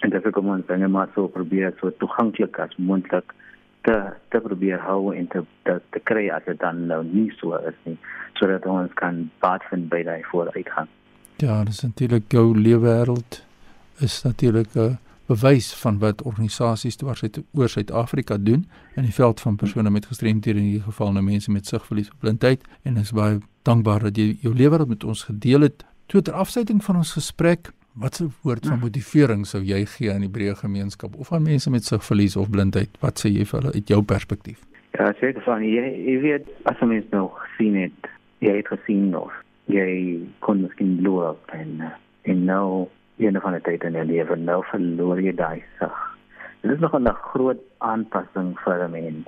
En 0.01 0.09
dit 0.09 0.19
is 0.19 0.27
ook 0.27 0.37
om 0.37 0.49
ons 0.55 0.67
dinge 0.67 0.87
maar 0.87 1.09
so 1.15 1.27
probeer 1.27 1.73
so 1.79 1.91
toeganklik 1.97 2.59
as 2.59 2.75
moontlik 2.77 3.33
te 3.83 3.95
te 4.29 4.39
probeer 4.39 4.79
hou 4.79 5.13
en 5.15 5.27
te 5.27 5.43
te, 5.63 5.79
te 5.91 5.99
kry 6.09 6.27
as 6.29 6.43
dit 6.45 6.59
dan 6.59 6.85
nou 6.87 7.03
nie 7.03 7.29
so 7.39 7.55
is 7.69 7.79
nie 7.83 7.97
sodat 8.39 8.65
ons 8.65 8.91
kan 8.99 9.29
baat 9.43 9.63
vind 9.69 9.89
by 9.91 10.01
daai 10.03 10.23
vooruitgang. 10.31 10.89
Ja, 11.43 11.63
dis 11.63 11.83
natuurlik 11.83 12.31
jou 12.31 12.51
leefwêreld 12.57 13.43
is 13.99 14.23
natuurlik 14.23 14.75
'n 14.75 14.97
bewys 15.27 15.73
van 15.81 15.99
wat 15.99 16.21
organisasies 16.21 16.97
oor 17.03 17.69
Suid-Afrika 17.69 18.37
doen 18.37 18.65
in 18.95 19.03
die 19.03 19.13
veld 19.13 19.41
van 19.41 19.55
persone 19.55 19.89
met 19.89 20.05
gestremthede 20.05 20.59
in 20.59 20.65
hierdie 20.65 20.87
geval 20.87 21.13
nou 21.13 21.23
mense 21.23 21.51
met 21.51 21.65
sigverlies 21.65 22.09
of 22.09 22.17
blindheid 22.19 22.63
en 22.83 22.97
is 22.97 23.11
baie 23.11 23.39
dankbaar 23.63 24.09
dat 24.09 24.17
jy 24.17 24.37
jou 24.41 24.53
lewe 24.55 24.85
met 24.87 25.03
ons 25.03 25.23
gedeel 25.23 25.61
het. 25.69 25.85
Toe 26.05 26.21
ter 26.21 26.33
afsluiting 26.33 26.83
van 26.83 26.95
ons 26.95 27.13
gesprek, 27.15 27.71
wat 27.93 28.19
'n 28.19 28.33
woord 28.41 28.65
van 28.65 28.79
motivering 28.79 29.45
sou 29.47 29.63
jy 29.63 29.85
gee 29.85 30.11
aan 30.11 30.25
die 30.25 30.29
breë 30.29 30.55
gemeenskap 30.55 31.15
of 31.15 31.31
aan 31.31 31.43
mense 31.43 31.69
met 31.69 31.85
sigverlies 31.85 32.35
of 32.35 32.49
blindheid? 32.49 32.89
Wat 32.99 33.19
sê 33.19 33.29
jy 33.29 33.45
vir 33.45 33.59
hulle 33.59 33.73
uit 33.73 33.87
jou 33.87 34.01
perspektief? 34.01 34.59
Ja, 34.91 35.13
seker 35.19 35.41
van 35.41 35.63
jy 35.63 35.83
jy 36.05 36.19
weet 36.21 36.45
as 36.63 36.79
mens 36.79 37.05
nog 37.11 37.45
sien 37.57 37.75
het, 37.75 38.09
jy 38.39 38.55
het 38.57 38.67
gesien 38.67 39.09
nog. 39.09 39.31
Jy 39.65 40.19
kon 40.39 40.61
miskien 40.61 41.01
loop 41.01 41.49
en 41.51 41.69
uh, 41.79 41.93
en 42.21 42.45
nou 42.45 42.87
een 43.17 43.41
van 43.41 43.51
die 43.51 43.61
tyd 43.61 43.83
in 43.83 43.91
jou 43.91 44.05
lewe 44.05 44.35
nou 44.35 44.63
verloor 44.71 45.21
jy 45.21 45.35
daai 45.35 45.63
sig. 45.79 45.95
Dit 46.61 46.71
is 46.71 46.79
nog 46.79 46.95
'n 46.95 47.07
groot 47.07 47.61
aanpassing 47.77 48.59
vir 48.59 48.83
'n 48.83 48.91
mens. 48.91 49.27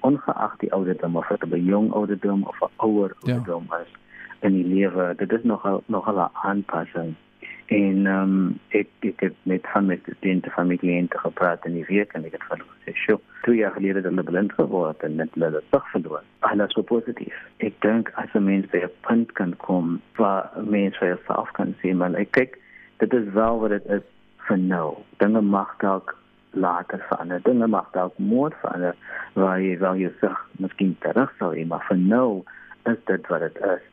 Ongeag 0.00 0.56
die 0.58 0.72
ouderdom 0.72 1.16
of 1.16 1.28
dit 1.28 1.52
'n 1.52 1.64
jong 1.64 1.92
ouderdom 1.92 2.42
of 2.42 2.60
'n 2.62 2.70
ouer 2.76 3.12
Ja. 3.20 3.32
ouderdom 3.32 3.66
is 3.82 3.92
in 4.40 4.52
die 4.52 4.64
lewe, 4.64 5.14
dit 5.16 5.32
is 5.32 5.42
nog 5.42 5.64
'n 5.66 5.82
nog 5.86 6.08
'n 6.08 6.28
aanpassing. 6.32 7.14
En 7.66 8.06
ehm 8.06 8.22
um, 8.22 8.58
ek 8.68 8.86
ek 9.00 9.20
het 9.20 9.34
met 9.42 9.66
van 9.72 9.86
my 9.86 9.98
studente 10.02 10.50
van 10.50 10.66
my 10.66 10.76
kliënte 10.76 11.18
gepraat 11.18 11.64
in 11.64 11.72
die 11.72 11.84
week 11.88 12.12
en 12.12 12.24
ek 12.24 12.32
het 12.32 12.42
vir 12.42 12.56
hulle 12.56 12.70
gesê, 12.70 12.94
"Sjoe, 12.94 13.20
twee 13.42 13.56
jaar 13.56 13.72
gelede 13.72 13.94
het 13.94 14.04
hulle 14.04 14.22
blind 14.22 14.52
geword 14.52 15.02
en 15.02 15.16
net 15.16 15.28
hulle 15.34 15.62
sig 15.70 15.90
verloor." 15.90 16.22
Alles 16.38 16.72
so 16.72 16.82
positief. 16.82 17.34
Ek 17.56 17.80
dink 17.80 18.12
as 18.14 18.34
'n 18.34 18.44
mens 18.44 18.66
by 18.66 18.78
'n 18.78 18.90
punt 19.00 19.32
kan 19.32 19.56
kom 19.56 20.00
waar 20.16 20.50
mens 20.64 20.96
vir 20.96 21.08
jouself 21.08 21.50
kan 21.50 21.74
sê, 21.82 21.94
"Man, 21.94 22.14
ek 22.14 22.30
kyk, 22.30 22.58
dit 22.96 23.12
is 23.12 23.32
wel 23.32 23.58
wat 23.60 23.70
dit 23.70 23.86
is 23.86 24.02
vir 24.48 24.58
nou. 24.58 24.94
Dinge 25.18 25.40
mag 25.40 25.74
dalk 25.78 26.14
later 26.50 27.04
verander. 27.08 27.42
Dinge 27.42 27.66
mag 27.66 27.90
dalk 27.92 28.18
môre 28.18 28.54
verander 28.60 28.94
waar 29.34 29.60
jy 29.60 29.78
wel 29.78 29.96
jou 29.96 30.12
sig 30.20 30.36
miskien 30.58 30.96
terug 31.00 31.32
sal 31.38 31.52
hê, 31.54 31.66
maar 31.66 31.84
vir 31.88 31.98
nou 31.98 32.44
is 32.84 32.98
dit 33.04 33.26
wat 33.28 33.40
dit 33.40 33.56
is." 33.56 33.84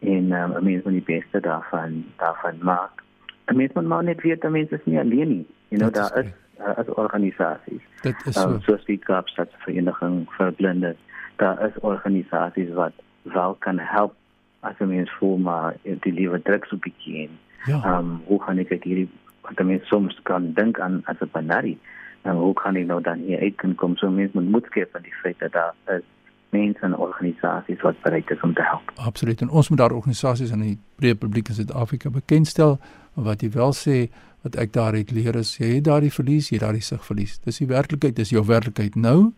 En 0.00 0.32
um, 0.32 0.52
'n 0.56 0.64
mens 0.64 0.84
moet 0.84 0.92
die 0.92 1.08
beste 1.20 1.40
daarvan 1.40 2.04
daarvan 2.16 2.58
maak. 2.62 3.02
'n 3.48 3.56
mens 3.56 3.72
moet 3.72 3.86
maar 3.86 4.04
net 4.04 4.22
weet 4.22 4.40
dat 4.40 4.50
mense 4.50 4.74
is 4.74 4.84
nie 4.84 4.98
alleen 4.98 5.28
nie. 5.28 5.46
You 5.68 5.80
know, 5.80 5.92
daar 5.92 6.18
is 6.18 6.30
uh, 6.60 6.76
as 6.76 6.88
organisasies. 6.94 7.82
Dit 8.02 8.26
is 8.26 8.36
Um, 8.36 8.60
so. 8.60 8.72
soos 8.72 8.84
die 8.84 8.98
Kaapstadvereniging 8.98 10.28
vir 10.36 10.52
blindes. 10.52 10.96
Daar 11.36 11.66
is 11.66 11.78
organisasies 11.80 12.72
wat 12.74 12.92
wel 13.22 13.54
kan 13.58 13.78
help 13.78 14.14
as 14.60 14.74
'n 14.78 14.88
mens 14.88 15.10
voel 15.18 15.36
maar 15.36 15.74
die 15.82 16.12
lewe 16.12 16.42
druk 16.42 16.64
so 16.64 16.76
bietjie 16.76 17.28
en 17.28 17.38
Ja. 17.66 17.98
um, 17.98 18.20
hoe 18.24 18.38
kan 18.38 18.58
ek 18.58 18.70
uit 18.70 18.84
hierdie 18.84 19.08
wat 19.42 19.60
'n 19.60 19.66
mens 19.66 19.86
soms 19.88 20.20
kan 20.22 20.52
dink 20.54 20.78
aan 20.80 21.02
as 21.04 21.20
'n 21.20 21.28
banari. 21.32 21.78
En 22.22 22.36
hoe 22.36 22.54
kan 22.54 22.76
ek 22.76 22.86
nou 22.86 23.02
dan 23.02 23.18
hier 23.18 23.40
uit 23.40 23.56
kan 23.56 23.74
kom 23.74 23.96
so 23.96 24.10
mense 24.10 24.30
moet 24.34 24.50
moed 24.50 24.64
skep 24.66 24.96
aan 24.96 25.02
die 25.02 25.14
feit 25.22 25.38
dat 25.38 25.52
daar 25.52 25.74
is 25.86 26.02
mense 26.50 26.80
en 26.80 26.96
organisasies 26.96 27.80
wat 27.80 28.00
bereid 28.02 28.30
is 28.30 28.40
om 28.40 28.54
te 28.54 28.62
help. 28.62 28.92
Absoluut. 28.94 29.40
En 29.40 29.48
ons 29.48 29.68
moet 29.68 29.78
daar 29.78 29.92
organisasies 29.92 30.50
in 30.50 30.60
die 30.60 30.78
breë 30.96 31.14
publiek 31.14 31.48
in 31.48 31.54
Suid-Afrika 31.54 32.10
bekendstel. 32.10 32.78
Wat 33.14 33.40
jy 33.40 33.50
wel 33.50 33.72
sê 33.72 33.96
wat 34.42 34.56
ek 34.56 34.72
daar 34.72 34.96
het 34.96 35.10
leer 35.10 35.36
is 35.36 35.56
jy 35.56 35.74
het 35.74 35.84
daardie 35.84 36.12
verlies, 36.12 36.48
jy 36.48 36.58
het 36.58 36.64
daardie 36.66 36.84
sigverlies. 36.84 37.38
Dis 37.44 37.58
die 37.58 37.68
werklikheid, 37.70 38.16
dis 38.16 38.30
jou 38.30 38.44
werklikheid 38.46 38.96
nou. 38.96 39.32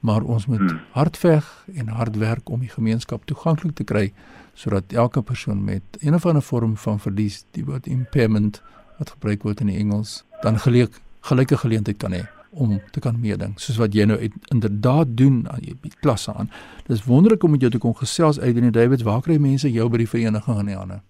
Maar 0.00 0.22
ons 0.22 0.46
moet 0.46 0.58
Hmm. 0.58 0.80
hard 0.92 1.16
veg 1.16 1.66
en 1.74 1.88
hard 1.88 2.16
werk 2.16 2.48
om 2.48 2.60
die 2.60 2.68
gemeenskap 2.68 3.24
toeganklik 3.24 3.74
te 3.74 3.84
kry 3.84 4.12
sodat 4.54 4.92
elke 4.92 5.22
persoon 5.22 5.64
met 5.64 5.82
een 6.00 6.14
of 6.14 6.26
ander 6.26 6.42
vorm 6.42 6.76
van 6.76 6.98
verlies, 7.00 7.44
die 7.50 7.64
woord 7.64 7.86
impairment 7.86 8.62
wat 8.98 9.10
gebruik 9.10 9.42
word 9.42 9.60
in 9.60 9.66
die 9.66 9.78
Engels, 9.78 10.24
dan 10.42 10.58
geleek 10.58 11.00
gelyke 11.20 11.56
geleentheid 11.56 11.96
kan 11.96 12.12
hê 12.12 12.26
om 12.50 12.80
te 12.90 13.00
kan 13.00 13.20
meeding 13.20 13.52
soos 13.60 13.76
wat 13.78 13.94
jy 13.94 14.04
nou 14.04 14.18
uit, 14.18 14.32
inderdaad 14.52 15.16
doen 15.16 15.44
aan 15.50 15.60
jy 15.62 15.74
bied 15.82 15.98
klasse 16.00 16.32
aan. 16.34 16.50
Dis 16.86 17.04
wonderlik 17.04 17.42
om 17.42 17.50
met 17.50 17.60
jou 17.60 17.70
te 17.70 17.78
kon 17.78 17.94
gesels 17.96 18.40
Adrian 18.40 18.72
Davids. 18.72 19.02
Waar 19.02 19.20
kry 19.20 19.36
mense 19.38 19.70
jou 19.70 19.88
by 19.88 19.96
die 20.02 20.08
vereniging 20.08 20.58
in 20.58 20.66
die 20.66 20.76
hande? 20.76 21.00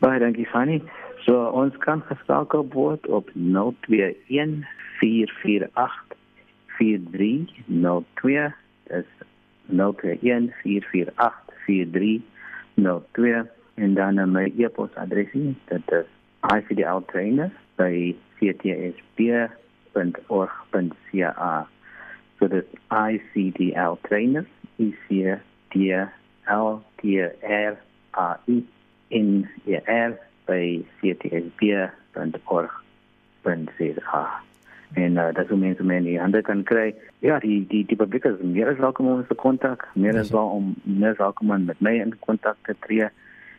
Baie 0.00 0.20
dankie 0.20 0.46
Fanny. 0.46 0.82
So 1.26 1.34
ons 1.50 1.76
kan 1.78 2.02
geskakel 2.08 2.68
word 2.72 3.06
op 3.08 3.30
021 3.34 4.64
448 5.00 6.17
4302. 6.78 8.54
Dis 8.88 9.06
021 9.68 10.52
448 10.62 11.48
4302 11.66 13.46
en 13.74 13.94
dan 13.94 14.18
uh, 14.18 14.26
my 14.26 14.52
e-posadres 14.56 15.32
dit 15.68 15.92
is 15.92 16.06
icdltrainer 16.40 17.50
by 17.76 18.14
ctsb.org.ca. 18.38 19.52
So 22.38 22.46
dit 22.48 22.66
icdltrainer 22.88 24.46
is 24.76 24.94
hier 25.08 25.42
die 25.74 25.92
L 26.48 26.82
T 27.02 27.02
R 27.42 27.76
A 28.16 28.40
I 28.48 28.66
in 29.08 29.48
je 29.64 29.80
R 29.84 30.18
bij 30.44 30.84
ctsb.org.ca. 31.00 32.18
En 34.92 35.12
uh, 35.12 35.24
dat 35.32 35.44
is 35.44 35.48
hoe 35.48 35.58
mensen 35.58 35.86
mij 35.86 35.96
in 35.96 36.02
die 36.02 36.18
handen 36.18 36.42
kan 36.42 36.62
krijgen. 36.62 36.98
Ja, 37.18 37.38
die, 37.38 37.66
die, 37.68 37.86
die 37.86 37.96
publiek 37.96 38.24
is 38.24 38.34
meer 38.42 38.68
als 38.68 38.78
welkom 38.78 39.06
om 39.06 39.12
ons 39.12 39.28
te 39.28 39.34
contact. 39.34 39.86
Meer 39.94 40.18
als 40.18 40.30
wel 40.30 40.46
om 40.46 40.74
meer 40.82 41.08
als 41.08 41.18
welkom 41.18 41.50
om 41.50 41.64
met 41.64 41.80
mij 41.80 41.96
in 41.96 42.18
contact 42.18 42.58
te 42.62 42.76
treden. 42.80 43.12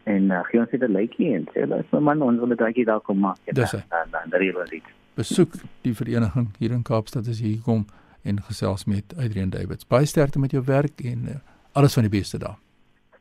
En 0.03 0.23
uh, 0.23 0.39
gee 0.43 0.59
ons 0.59 0.69
dit 0.69 0.81
'n 0.81 0.91
likeie 0.91 1.35
en 1.35 1.45
sê 1.53 1.67
luister 1.67 2.01
man, 2.01 2.21
ons 2.21 2.37
wil 2.37 2.47
dit 2.47 2.57
daai 2.57 2.83
dalk 2.83 3.03
kom 3.03 3.19
maak. 3.19 3.37
En 3.43 3.53
Dis 3.53 3.71
dan 3.71 3.81
dan 3.89 4.29
dan 4.29 4.39
reël 4.39 4.59
ons 4.59 4.69
dit. 4.69 4.83
Besoek 5.13 5.53
die 5.81 5.95
vereniging 5.95 6.47
hier 6.57 6.71
in 6.71 6.81
Kaapstad 6.81 7.27
as 7.27 7.39
jy 7.39 7.59
kom 7.63 7.85
en 8.23 8.41
gesels 8.41 8.85
met 8.85 9.03
Adrian 9.17 9.49
Davids. 9.49 9.87
Baie 9.87 10.05
sterkte 10.05 10.39
met 10.39 10.51
jou 10.51 10.63
werk 10.65 11.01
en 11.03 11.25
uh, 11.25 11.35
alles 11.71 11.93
van 11.93 12.03
die 12.03 12.19
beste 12.19 12.37
daar. 12.37 12.57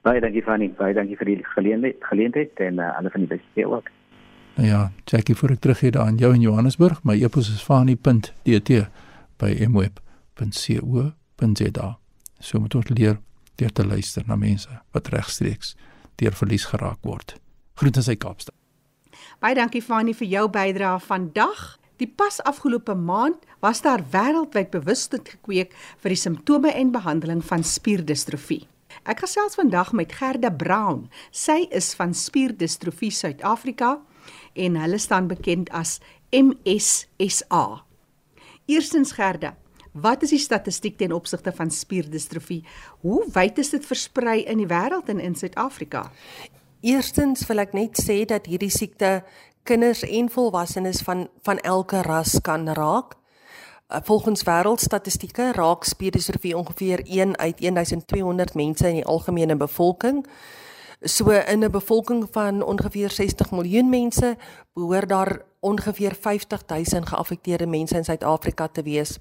Baie 0.03 0.21
dankie 0.21 0.43
Fanny, 0.43 0.71
baie 0.79 0.95
dankie 0.95 1.17
vir 1.17 1.27
die 1.27 1.45
geleentheid, 1.45 1.97
geleentheid 2.01 2.61
en 2.61 2.79
uh, 2.79 2.97
alle 2.99 3.11
van 3.11 3.21
die 3.21 3.29
beste 3.37 3.67
ook. 3.67 3.91
Nou 4.59 4.71
ja, 4.71 4.93
Jackie, 5.05 5.37
voor 5.37 5.51
ek 5.55 5.61
teruggee 5.63 5.91
daar 5.95 6.07
aan 6.11 6.17
jou 6.19 6.35
in 6.35 6.41
Johannesburg, 6.41 7.05
my 7.07 7.15
e-pos 7.23 7.47
is 7.53 7.63
fani.dt 7.63 8.71
by 9.39 9.51
mweb.co.za. 9.71 11.05
So 12.43 12.59
moet 12.59 12.75
ons 12.75 12.89
leer 12.91 13.21
deur 13.55 13.71
te 13.73 13.87
luister 13.87 14.27
na 14.27 14.35
mense 14.35 14.81
wat 14.91 15.13
regstreeks 15.15 15.77
deur 16.19 16.35
verlies 16.35 16.67
geraak 16.73 16.99
word. 17.07 17.37
Groete 17.79 18.03
sy 18.03 18.17
Kaapstad. 18.19 18.55
Baie 19.39 19.55
dankie 19.55 19.79
Fanie 19.83 20.17
vir 20.19 20.27
jou 20.27 20.51
bydrae 20.51 20.99
vandag. 21.07 21.79
Die 22.03 22.11
pas 22.11 22.43
afgelope 22.43 22.99
maand 22.99 23.39
was 23.63 23.87
daar 23.87 24.03
wêreldwyd 24.11 24.75
bewustheid 24.75 25.37
gekweek 25.37 25.71
vir 26.03 26.11
die 26.17 26.19
simptome 26.19 26.75
en 26.75 26.91
behandeling 26.91 27.47
van 27.47 27.63
spierdistrofie. 27.63 28.67
Ek 29.07 29.23
gesels 29.23 29.55
vandag 29.55 29.95
met 29.95 30.11
Gerda 30.19 30.51
Brown. 30.51 31.07
Sy 31.31 31.71
is 31.71 31.95
van 31.95 32.11
Spierdistrofie 32.11 33.15
Suid-Afrika 33.15 34.01
en 34.53 34.77
hulle 34.77 34.99
staan 34.99 35.27
bekend 35.27 35.71
as 35.71 35.99
MSSA. 36.31 37.83
Eerstens 38.69 39.13
Gerda, 39.13 39.57
wat 39.93 40.23
is 40.23 40.31
die 40.31 40.43
statistiek 40.43 40.99
ten 40.99 41.13
opsigte 41.13 41.53
van 41.53 41.71
spierdistrofie? 41.71 42.65
Hoe 43.01 43.25
wyd 43.33 43.59
is 43.59 43.71
dit 43.71 43.87
versprei 43.87 44.43
in 44.45 44.61
die 44.61 44.69
wêreld 44.69 45.09
en 45.09 45.21
in 45.21 45.35
Suid-Afrika? 45.35 46.11
Eerstens 46.81 47.47
wil 47.49 47.65
ek 47.65 47.73
net 47.75 47.99
sê 47.99 48.23
dat 48.29 48.47
hierdie 48.47 48.71
siekte 48.71 49.23
kinders 49.69 50.05
en 50.07 50.29
volwassenes 50.31 51.01
van 51.05 51.27
van 51.43 51.59
elke 51.67 52.03
ras 52.03 52.39
kan 52.45 52.69
raak. 52.69 53.17
Uh, 53.89 53.99
volgens 54.05 54.45
wêreldstatistieke 54.45 55.53
raak 55.57 55.85
spierdistrofie 55.85 56.57
ongeveer 56.57 57.01
1 57.05 57.39
uit 57.39 57.61
1200 57.61 58.55
mense 58.55 58.89
in 58.89 59.01
die 59.01 59.05
algemene 59.05 59.57
bevolking. 59.57 60.27
So 61.01 61.31
in 61.31 61.65
'n 61.65 61.71
bevolking 61.71 62.27
van 62.31 62.63
ongeveer 62.63 63.11
60 63.11 63.51
miljoen 63.51 63.89
mense 63.89 64.37
behoort 64.75 65.09
daar 65.09 65.43
ongeveer 65.61 66.15
50000 66.15 67.09
geaffekteerde 67.09 67.67
mense 67.67 67.97
in 67.97 68.05
Suid-Afrika 68.05 68.69
te 68.69 68.83
wees. 68.83 69.19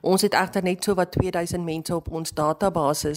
Ons 0.00 0.22
het 0.22 0.34
egter 0.34 0.62
net 0.62 0.84
so 0.84 0.94
wat 0.94 1.12
2000 1.12 1.64
mense 1.64 1.94
op 1.94 2.10
ons 2.10 2.34
database. 2.34 3.14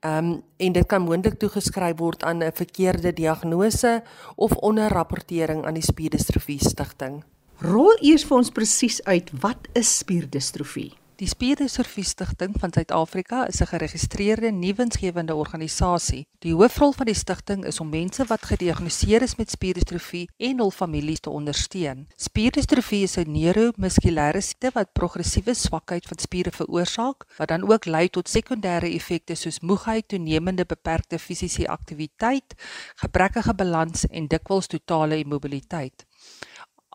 Ehm 0.00 0.24
um, 0.24 0.42
en 0.56 0.72
dit 0.72 0.86
kan 0.86 1.02
moontlik 1.02 1.38
toegeskryf 1.38 1.96
word 1.98 2.24
aan 2.24 2.44
'n 2.44 2.52
verkeerde 2.52 3.12
diagnose 3.12 4.02
of 4.34 4.56
onderrapportering 4.56 5.64
aan 5.66 5.74
die 5.74 5.82
spierdistrofie 5.82 6.64
stigting. 6.64 7.24
Rol 7.58 7.96
eers 8.00 8.24
vir 8.24 8.36
ons 8.36 8.50
presies 8.50 9.04
uit 9.04 9.30
wat 9.40 9.68
is 9.72 9.98
spierdistrofie? 9.98 10.92
Die 11.16 11.26
Spierdistrofie 11.26 12.04
Stichting 12.04 12.58
van 12.60 12.72
Suid-Afrika 12.72 13.46
is 13.48 13.60
'n 13.60 13.66
geregistreerde 13.66 14.50
nuwensgewende 14.50 15.34
organisasie. 15.34 16.26
Die 16.38 16.54
hoofrol 16.54 16.92
van 16.92 17.06
die 17.06 17.14
stigting 17.14 17.64
is 17.64 17.80
om 17.80 17.88
mense 17.88 18.24
wat 18.24 18.44
gediagnoseer 18.44 19.22
is 19.22 19.36
met 19.36 19.50
spierdistrofie 19.50 20.28
en 20.36 20.58
hul 20.58 20.70
families 20.70 21.20
te 21.20 21.30
ondersteun. 21.30 22.06
Spierdistrofie 22.16 23.02
is 23.02 23.16
'n 23.16 23.32
neuromuskulêre 23.32 24.40
siekte 24.40 24.70
wat 24.74 24.92
progressiewe 24.92 25.54
swakheid 25.54 26.06
van 26.06 26.18
spiere 26.18 26.50
veroorsaak, 26.50 27.24
wat 27.36 27.48
dan 27.48 27.72
ook 27.72 27.84
lei 27.84 28.08
tot 28.08 28.28
sekondêre 28.28 28.92
effekte 28.94 29.34
soos 29.34 29.60
moegheid, 29.60 30.08
toenemende 30.08 30.66
beperkte 30.66 31.18
fisiese 31.18 31.68
aktiwiteit, 31.68 32.54
gebrekkige 32.96 33.54
balans 33.54 34.06
en 34.06 34.26
dikwels 34.26 34.66
totale 34.66 35.18
immobiliteit. 35.18 36.05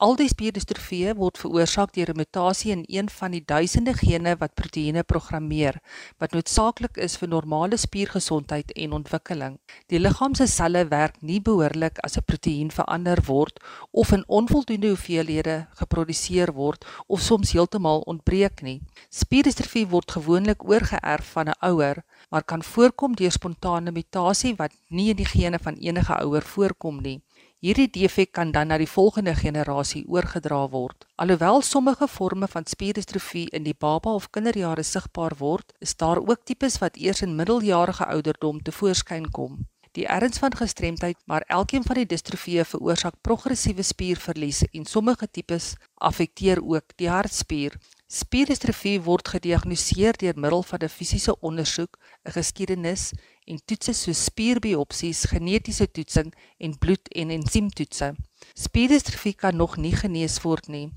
Al 0.01 0.15
die 0.17 0.25
spierdistrofieë 0.31 1.11
word 1.19 1.37
veroorsaak 1.37 1.91
deur 1.93 2.09
'n 2.09 2.17
mutasie 2.17 2.71
in 2.73 2.79
een 2.89 3.09
van 3.17 3.31
die 3.35 3.43
duisende 3.45 3.93
gene 3.93 4.31
wat 4.39 4.55
proteïene 4.57 5.03
programmeer 5.03 5.75
wat 6.17 6.31
noodsaaklik 6.33 6.97
is 6.97 7.17
vir 7.21 7.29
normale 7.29 7.77
spiergesondheid 7.77 8.71
en 8.71 8.95
ontwikkeling. 8.97 9.59
Die 9.93 9.99
liggaam 9.99 10.33
se 10.33 10.47
selle 10.47 10.87
werk 10.89 11.21
nie 11.21 11.39
behoorlik 11.39 11.99
as 11.99 12.17
'n 12.17 12.25
proteïen 12.25 12.71
verander 12.71 13.21
word 13.27 13.59
of 13.91 14.11
in 14.11 14.23
onvoldoende 14.27 14.87
hoeveelhede 14.87 15.67
geproduseer 15.75 16.51
word 16.53 16.85
of 17.07 17.21
soms 17.21 17.51
heeltemal 17.51 18.01
ontbreek 18.01 18.61
nie. 18.61 18.81
Spierdistrofie 19.09 19.87
word 19.87 20.11
gewoonlik 20.11 20.63
oorgeerf 20.63 21.31
van 21.33 21.49
'n 21.49 21.59
ouer, 21.61 22.03
maar 22.31 22.43
kan 22.43 22.63
voorkom 22.63 23.13
deur 23.15 23.31
spontane 23.31 23.91
mutasie 23.91 24.55
wat 24.55 24.71
nie 24.89 25.09
in 25.09 25.17
die 25.17 25.29
gene 25.29 25.59
van 25.59 25.75
enige 25.75 26.13
ouer 26.15 26.41
voorkom 26.41 27.01
nie. 27.01 27.21
Hierdie 27.61 27.91
defek 27.93 28.31
kan 28.33 28.49
dan 28.51 28.71
na 28.71 28.77
die 28.81 28.89
volgende 28.89 29.35
generasie 29.37 29.99
oorgedra 30.09 30.63
word. 30.73 31.05
Alhoewel 31.21 31.61
sommige 31.61 32.07
forme 32.09 32.47
van 32.49 32.65
spierdistrofie 32.65 33.43
in 33.53 33.67
die 33.67 33.75
baba 33.77 34.15
of 34.17 34.31
kinderjare 34.33 34.81
sigbaar 34.81 35.35
word, 35.37 35.75
is 35.77 35.93
daar 35.95 36.17
ook 36.17 36.41
tipes 36.49 36.79
wat 36.81 36.97
eers 36.97 37.21
in 37.21 37.35
middeljarige 37.37 38.07
ouderdom 38.15 38.63
tevoorskyn 38.65 39.29
kom. 39.29 39.59
Die 39.93 40.07
erns 40.09 40.41
van 40.41 40.57
gestremdheid, 40.57 41.19
maar 41.29 41.45
elkeen 41.53 41.85
van 41.85 42.01
die 42.01 42.07
distrofieë 42.09 42.65
veroorsaak 42.65 43.21
progressiewe 43.21 43.85
spierverlies 43.85 44.63
en 44.71 44.89
sommige 44.89 45.29
tipes 45.29 45.75
affekteer 46.01 46.63
ook 46.65 46.97
die 46.97 47.09
hartspier. 47.13 47.77
Spierdistrofie 48.11 48.97
word 49.05 49.29
gediagnoseer 49.31 50.17
deur 50.19 50.39
middel 50.43 50.65
van 50.67 50.81
'n 50.83 50.91
fisiese 50.91 51.33
ondersoek, 51.39 51.93
'n 52.27 52.31
geskiedenis 52.35 53.03
en 53.47 53.61
toetse 53.65 53.93
soos 53.93 54.23
spierbiopsies, 54.23 55.23
genetiese 55.31 55.87
toetsing 55.91 56.33
en 56.57 56.77
bloed- 56.77 57.13
en 57.15 57.29
ensiemtoetse. 57.29 58.15
Spierdistrofie 58.53 59.33
kan 59.33 59.55
nog 59.55 59.77
nie 59.77 59.95
genees 59.95 60.41
word 60.41 60.67
nie. 60.67 60.91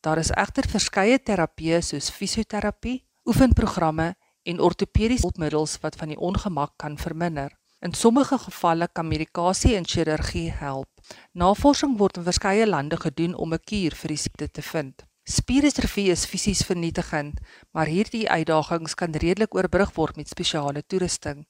Daar 0.00 0.18
is 0.18 0.30
egter 0.30 0.66
verskeie 0.68 1.18
terapieë 1.22 1.80
soos 1.80 2.10
fisioterapie, 2.10 3.04
oefenprogramme 3.24 4.16
en 4.42 4.60
ortopediese 4.60 5.22
hulpmiddels 5.22 5.78
wat 5.80 5.94
van 5.96 6.08
die 6.08 6.18
ongemak 6.18 6.72
kan 6.76 6.98
verminder. 6.98 7.54
In 7.80 7.94
sommige 7.94 8.38
gevalle 8.38 8.88
kan 8.92 9.08
medikasie 9.08 9.76
en 9.76 9.86
chirurgie 9.86 10.50
help. 10.50 10.88
Navorsing 11.32 11.98
word 11.98 12.16
in 12.16 12.24
verskeie 12.24 12.66
lande 12.66 12.96
gedoen 12.96 13.34
om 13.34 13.52
'n 13.52 13.64
kuur 13.64 13.94
vir 13.94 14.08
die 14.08 14.16
siekte 14.16 14.50
te 14.50 14.62
vind. 14.62 15.07
Spierdistrofie 15.28 16.06
is 16.08 16.22
fisies 16.24 16.62
vernietigend, 16.64 17.42
maar 17.76 17.90
hierdie 17.92 18.22
uitdagings 18.32 18.94
kan 18.96 19.12
redelik 19.12 19.52
oorbrug 19.54 19.90
word 19.92 20.16
met 20.16 20.30
spesiale 20.32 20.80
toerusting. 20.88 21.42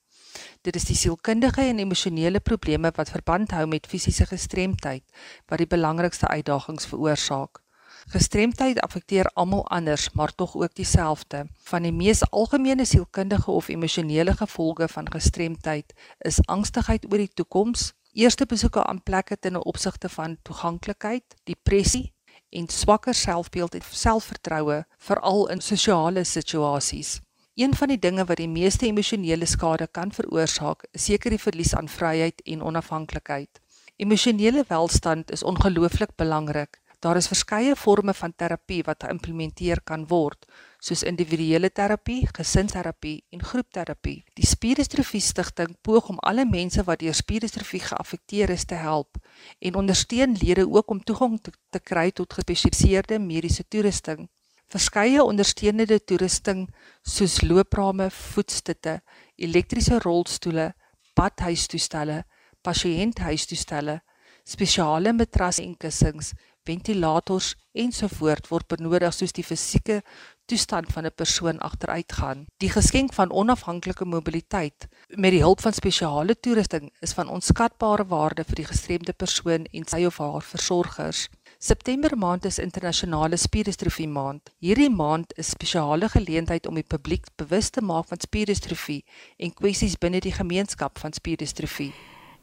Dit 0.67 0.75
is 0.75 0.88
die 0.88 0.97
sielkundige 0.99 1.62
en 1.62 1.79
emosionele 1.79 2.41
probleme 2.43 2.91
wat 2.97 3.12
verband 3.14 3.55
hou 3.55 3.69
met 3.71 3.87
fisiese 3.87 4.27
gestremdheid 4.27 5.05
wat 5.47 5.62
die 5.62 5.69
belangrikste 5.71 6.27
uitdagings 6.27 6.91
veroorsaak. 6.91 7.62
Gestremdheid 8.11 8.83
affekteer 8.83 9.31
almal 9.38 9.62
anders, 9.71 10.11
maar 10.11 10.35
tog 10.35 10.59
ook 10.59 10.75
dieselfde. 10.75 11.47
Van 11.71 11.87
die 11.87 11.95
mees 11.95 12.27
algemene 12.33 12.83
sielkundige 12.85 13.51
of 13.51 13.71
emosionele 13.71 14.35
gevolge 14.43 14.91
van 14.91 15.14
gestremdheid 15.14 15.95
is 16.19 16.43
angstigheid 16.51 17.07
oor 17.12 17.23
die 17.23 17.31
toekoms, 17.31 17.93
eerste 18.11 18.47
besoeke 18.47 18.83
aan 18.83 19.03
plekke 19.03 19.38
ten 19.38 19.62
opsigte 19.62 20.09
van 20.19 20.41
toeganklikheid, 20.43 21.38
depressie 21.45 22.09
en 22.50 22.68
swakker 22.68 23.14
selfbeeld 23.14 23.74
en 23.74 23.82
selfvertroue, 23.90 24.84
veral 24.98 25.48
in 25.48 25.61
sosiale 25.61 26.24
situasies. 26.24 27.20
Een 27.58 27.74
van 27.74 27.88
die 27.88 27.98
dinge 27.98 28.24
wat 28.24 28.38
die 28.38 28.48
meeste 28.48 28.87
emosionele 28.87 29.46
skade 29.46 29.88
kan 29.90 30.12
veroorsaak, 30.14 30.84
is 30.92 31.08
seker 31.11 31.34
die 31.34 31.42
verlies 31.42 31.74
aan 31.74 31.88
vryheid 31.88 32.42
en 32.46 32.62
onafhanklikheid. 32.62 33.61
Emosionele 33.96 34.64
welstand 34.68 35.30
is 35.34 35.42
ongelooflik 35.42 36.14
belangrik. 36.16 36.78
Daar 36.98 37.16
is 37.16 37.28
verskeie 37.30 37.76
forme 37.76 38.11
van 38.14 38.32
terapie 38.34 38.80
wat 38.82 39.04
geïmplementeer 39.06 39.84
kan 39.87 40.06
word, 40.11 40.46
soos 40.82 41.04
individuele 41.06 41.70
terapie, 41.70 42.24
gesinsterapie 42.34 43.20
en 43.30 43.44
groepterapie. 43.44 44.24
Die 44.34 44.46
Spierdistrofie 44.46 45.20
Stichting 45.22 45.76
poog 45.87 46.08
om 46.11 46.18
alle 46.26 46.42
mense 46.44 46.82
wat 46.88 46.98
deur 46.98 47.14
spierdistrofie 47.14 47.84
geaffekteer 47.84 48.50
is 48.50 48.66
te 48.66 48.80
help 48.82 49.20
en 49.58 49.78
ondersteun 49.78 50.34
lede 50.42 50.66
ook 50.66 50.90
om 50.90 51.04
toegang 51.04 51.38
te, 51.42 51.54
te 51.70 51.78
kry 51.78 52.11
tot 52.11 52.34
gespesialiseerde 52.34 53.20
mediese 53.22 53.62
toerusting. 53.68 54.26
Verskeie 54.66 55.22
ondersteunende 55.22 56.00
toerusting 56.04 56.66
soos 57.06 57.38
looprame, 57.46 58.11
voetstutte, 58.11 58.98
elektriese 59.37 60.02
rolstoele, 60.02 60.72
badhuistoestelle, 61.14 62.24
pasiënthuistoestelle, 62.66 64.00
spesiale 64.48 65.12
matrasse 65.12 65.62
en 65.62 65.76
kussings, 65.76 66.34
ventilators 66.68 67.54
ensovoort 67.72 68.50
word 68.52 68.68
benodig 68.68 69.14
soos 69.14 69.33
die 69.37 69.46
fisieke 69.46 70.02
toestand 70.48 70.92
van 70.92 71.04
'n 71.07 71.14
persoon 71.14 71.59
agteruitgaan. 71.59 72.46
Die 72.57 72.70
geskenk 72.70 73.12
van 73.12 73.31
onafhanklike 73.31 74.04
mobiliteit 74.04 74.88
met 75.09 75.31
die 75.31 75.44
hulp 75.44 75.61
van 75.61 75.72
spesiale 75.72 76.40
toerusting 76.40 76.90
is 77.00 77.12
van 77.12 77.28
onskatbare 77.28 78.07
waarde 78.07 78.44
vir 78.44 78.54
die 78.54 78.70
gestremde 78.72 79.12
persoon 79.12 79.66
en 79.72 79.85
sy 79.87 80.04
of 80.04 80.18
haar 80.18 80.42
versorgers. 80.42 81.28
September 81.59 82.16
maand 82.18 82.44
is 82.44 82.59
internasionale 82.59 83.37
spierdistrofie 83.37 84.09
maand. 84.09 84.50
Hierdie 84.59 84.90
maand 84.90 85.33
is 85.37 85.50
spesiale 85.50 86.09
geleentheid 86.09 86.66
om 86.66 86.74
die 86.74 86.87
publiek 86.87 87.26
bewus 87.37 87.70
te 87.70 87.81
maak 87.81 88.07
van 88.09 88.20
spierdistrofie 88.20 89.04
en 89.37 89.54
kwessies 89.54 89.98
binne 89.98 90.20
die 90.20 90.33
gemeenskap 90.33 90.98
van 90.98 91.12
spierdistrofie. 91.12 91.92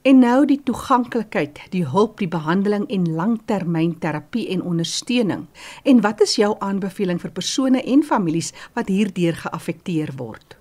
En 0.05 0.19
nou 0.21 0.43
die 0.45 0.59
toeganklikheid, 0.61 1.57
die 1.73 1.87
hulp, 1.89 2.19
die 2.21 2.29
behandeling 2.29 2.83
en 2.93 3.07
langtermynterapie 3.17 4.43
en 4.53 4.61
ondersteuning. 4.61 5.47
En 5.81 6.01
wat 6.05 6.19
is 6.21 6.35
jou 6.37 6.51
aanbeveling 6.61 7.17
vir 7.23 7.31
persone 7.33 7.81
en 7.81 8.03
families 8.05 8.51
wat 8.75 8.91
hierdeur 8.93 9.33
geaffekteer 9.39 10.11
word? 10.19 10.59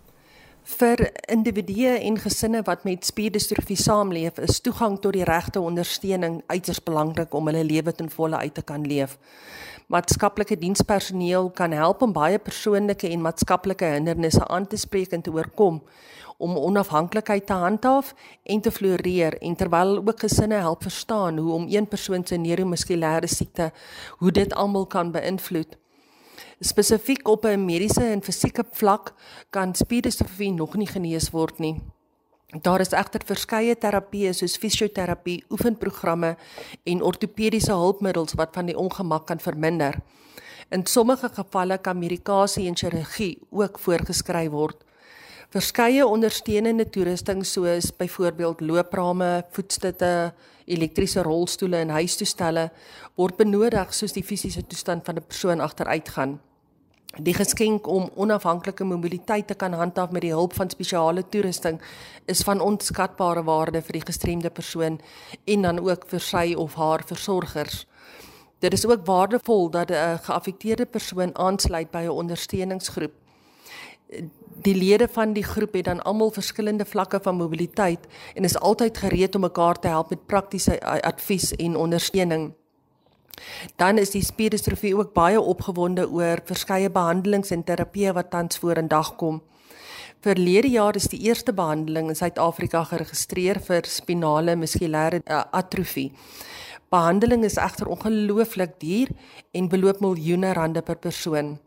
Vir 0.78 1.02
individue 1.28 1.92
en 1.98 2.16
gesinne 2.22 2.62
wat 2.64 2.86
met 2.88 3.04
spierdistrofie 3.04 3.76
saamleef, 3.76 4.40
is 4.40 4.62
toegang 4.64 4.96
tot 5.04 5.12
die 5.12 5.28
regte 5.28 5.60
ondersteuning 5.60 6.40
uiters 6.46 6.80
belangrik 6.80 7.36
om 7.36 7.52
hulle 7.52 7.66
lewe 7.68 7.92
ten 7.92 8.08
volle 8.08 8.40
uit 8.40 8.54
te 8.56 8.64
kan 8.64 8.88
leef. 8.88 9.18
Maatskaplike 9.92 10.56
dienspersoneel 10.56 11.50
kan 11.52 11.76
help 11.76 12.00
om 12.02 12.16
baie 12.16 12.40
persoonlike 12.40 13.12
en 13.12 13.28
maatskaplike 13.28 13.92
hindernisse 13.98 14.48
aan 14.48 14.64
te 14.66 14.80
spreek 14.80 15.12
en 15.12 15.20
te 15.20 15.36
oorkom 15.36 15.82
om 16.36 16.56
onafhanklikheid 16.56 17.46
te 17.46 17.52
handhaaf 17.52 18.14
en 18.42 18.60
te 18.60 18.70
floreer 18.70 19.38
en 19.38 19.56
terwyl 19.56 19.96
ook 19.96 20.20
gesinne 20.20 20.54
help 20.54 20.82
verstaan 20.82 21.38
hoe 21.38 21.52
om 21.52 21.66
een 21.68 21.86
persoon 21.88 22.26
se 22.26 22.36
neuromuskulêre 22.36 23.26
siekte 23.26 23.72
hoe 24.18 24.30
dit 24.30 24.54
almal 24.54 24.86
kan 24.86 25.10
beïnvloed. 25.12 25.76
Spesifiek 26.60 27.28
op 27.28 27.44
'n 27.44 27.64
mediese 27.64 28.04
en 28.04 28.22
fisieke 28.22 28.64
vlak 28.70 29.14
kan 29.50 29.74
spierdistrofie 29.74 30.52
nog 30.52 30.76
nie 30.76 30.86
genees 30.86 31.30
word 31.30 31.58
nie. 31.58 31.82
Daar 32.62 32.80
is 32.80 32.92
egter 32.92 33.20
verskeie 33.26 33.74
terapieë 33.74 34.32
soos 34.32 34.56
fisioterapie, 34.56 35.44
oefenprogramme 35.50 36.36
en 36.84 37.02
ortopediese 37.02 37.72
hulpmiddels 37.72 38.36
wat 38.38 38.54
van 38.54 38.66
die 38.66 38.78
ongemak 38.78 39.26
kan 39.26 39.40
verminder. 39.40 39.98
In 40.70 40.86
sommige 40.86 41.28
gevalle 41.28 41.78
kan 41.78 41.98
medikasie 41.98 42.68
en 42.68 42.76
chirurgie 42.76 43.38
ook 43.50 43.78
voorgeskryf 43.78 44.50
word. 44.50 44.83
Verskeie 45.54 46.02
ondersteunende 46.02 46.82
toerusting 46.90 47.44
soos 47.46 47.92
byvoorbeeld 47.94 48.60
looprame, 48.60 49.44
voetstutte, 49.54 50.32
elektriese 50.66 51.22
rolstoele 51.22 51.78
en 51.78 51.92
huistoestelle 51.94 52.64
word 53.14 53.38
benodig 53.38 53.94
soos 53.94 54.16
die 54.16 54.24
fisiese 54.26 54.64
toestand 54.66 55.06
van 55.06 55.14
'n 55.14 55.26
persoon 55.28 55.60
agteruitgaan. 55.60 56.40
Die 57.22 57.34
geskenk 57.34 57.86
om 57.86 58.10
onafhanklike 58.14 58.84
mobiliteit 58.84 59.46
te 59.46 59.54
kan 59.54 59.72
handhaaf 59.72 60.10
met 60.10 60.22
die 60.22 60.34
hulp 60.34 60.54
van 60.54 60.70
spesiale 60.70 61.22
toerusting 61.28 61.80
is 62.26 62.42
van 62.42 62.60
onskatbare 62.60 63.44
waarde 63.44 63.82
vir 63.82 63.92
die 63.92 64.06
gestremde 64.06 64.50
persoon 64.50 65.00
en 65.44 65.62
dan 65.62 65.78
ook 65.78 66.06
vir 66.06 66.20
sy 66.20 66.54
of 66.56 66.74
haar 66.74 67.02
versorgers. 67.06 67.86
Dit 68.58 68.72
is 68.72 68.86
ook 68.86 69.06
waardevol 69.06 69.70
dat 69.70 69.90
'n 69.90 70.18
geaffekteerde 70.18 70.86
persoon 70.86 71.38
aansluit 71.38 71.90
by 71.90 72.02
'n 72.02 72.08
ondersteuningsgroep. 72.10 73.23
Die 74.64 74.74
lede 74.74 75.08
van 75.08 75.32
die 75.32 75.44
groep 75.44 75.74
het 75.74 75.84
dan 75.84 76.02
almal 76.02 76.30
verskillende 76.30 76.84
vlakke 76.84 77.20
van 77.22 77.36
mobiliteit 77.36 78.06
en 78.34 78.44
is 78.44 78.58
altyd 78.58 78.98
gereed 78.98 79.34
om 79.34 79.40
mekaar 79.40 79.78
te 79.78 79.88
help 79.88 80.10
met 80.10 80.26
praktiese 80.26 80.80
advies 80.82 81.52
en 81.52 81.76
ondersteuning. 81.76 82.52
Dan 83.76 83.98
is 83.98 84.10
die 84.10 84.22
spierdistrofie 84.24 84.96
ook 84.96 85.12
baie 85.12 85.40
opgewonde 85.40 86.06
oor 86.10 86.40
verskeie 86.44 86.90
behandelings 86.90 87.50
en 87.50 87.64
terapieë 87.64 88.14
wat 88.14 88.30
tans 88.30 88.58
vorendag 88.58 89.16
kom. 89.16 89.42
Verlede 90.24 90.70
jaar 90.72 90.96
is 90.96 91.10
die 91.12 91.20
eerste 91.26 91.52
behandeling 91.52 92.08
in 92.08 92.16
Suid-Afrika 92.16 92.84
geregistreer 92.88 93.60
vir 93.60 93.84
spinale 93.84 94.54
muskulêre 94.56 95.20
uh, 95.26 95.42
atrofie. 95.52 96.12
Behandeling 96.94 97.44
is 97.44 97.58
egter 97.60 97.90
ongelooflik 97.92 98.78
duur 98.80 99.12
en 99.52 99.68
beloop 99.68 100.00
miljoene 100.00 100.54
rande 100.56 100.82
per 100.82 100.96
persoon. 100.96 101.58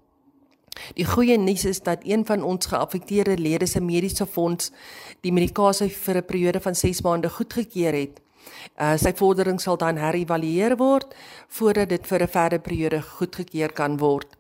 Die 0.95 1.05
goeie 1.05 1.37
nuus 1.37 1.65
is 1.65 1.81
dat 1.81 2.03
een 2.03 2.25
van 2.25 2.43
ons 2.43 2.65
geaffekteerde 2.65 3.37
lede 3.37 3.65
se 3.65 3.81
mediese 3.81 4.25
fonds 4.25 4.71
die 5.21 5.31
medikasie 5.31 5.89
vir 5.89 6.17
'n 6.17 6.25
periode 6.25 6.59
van 6.59 6.75
6 6.75 7.01
maande 7.01 7.29
goedgekeur 7.29 7.93
het. 7.93 8.21
Uh, 8.79 8.97
sy 8.97 9.13
vordering 9.13 9.61
sal 9.61 9.77
dan 9.77 9.97
herëvalueer 9.97 10.77
word 10.77 11.15
voordat 11.47 11.89
dit 11.89 12.07
vir 12.07 12.21
'n 12.23 12.27
verdere 12.27 12.61
periode 12.61 13.01
goedgekeur 13.01 13.71
kan 13.73 13.97
word. 13.97 14.37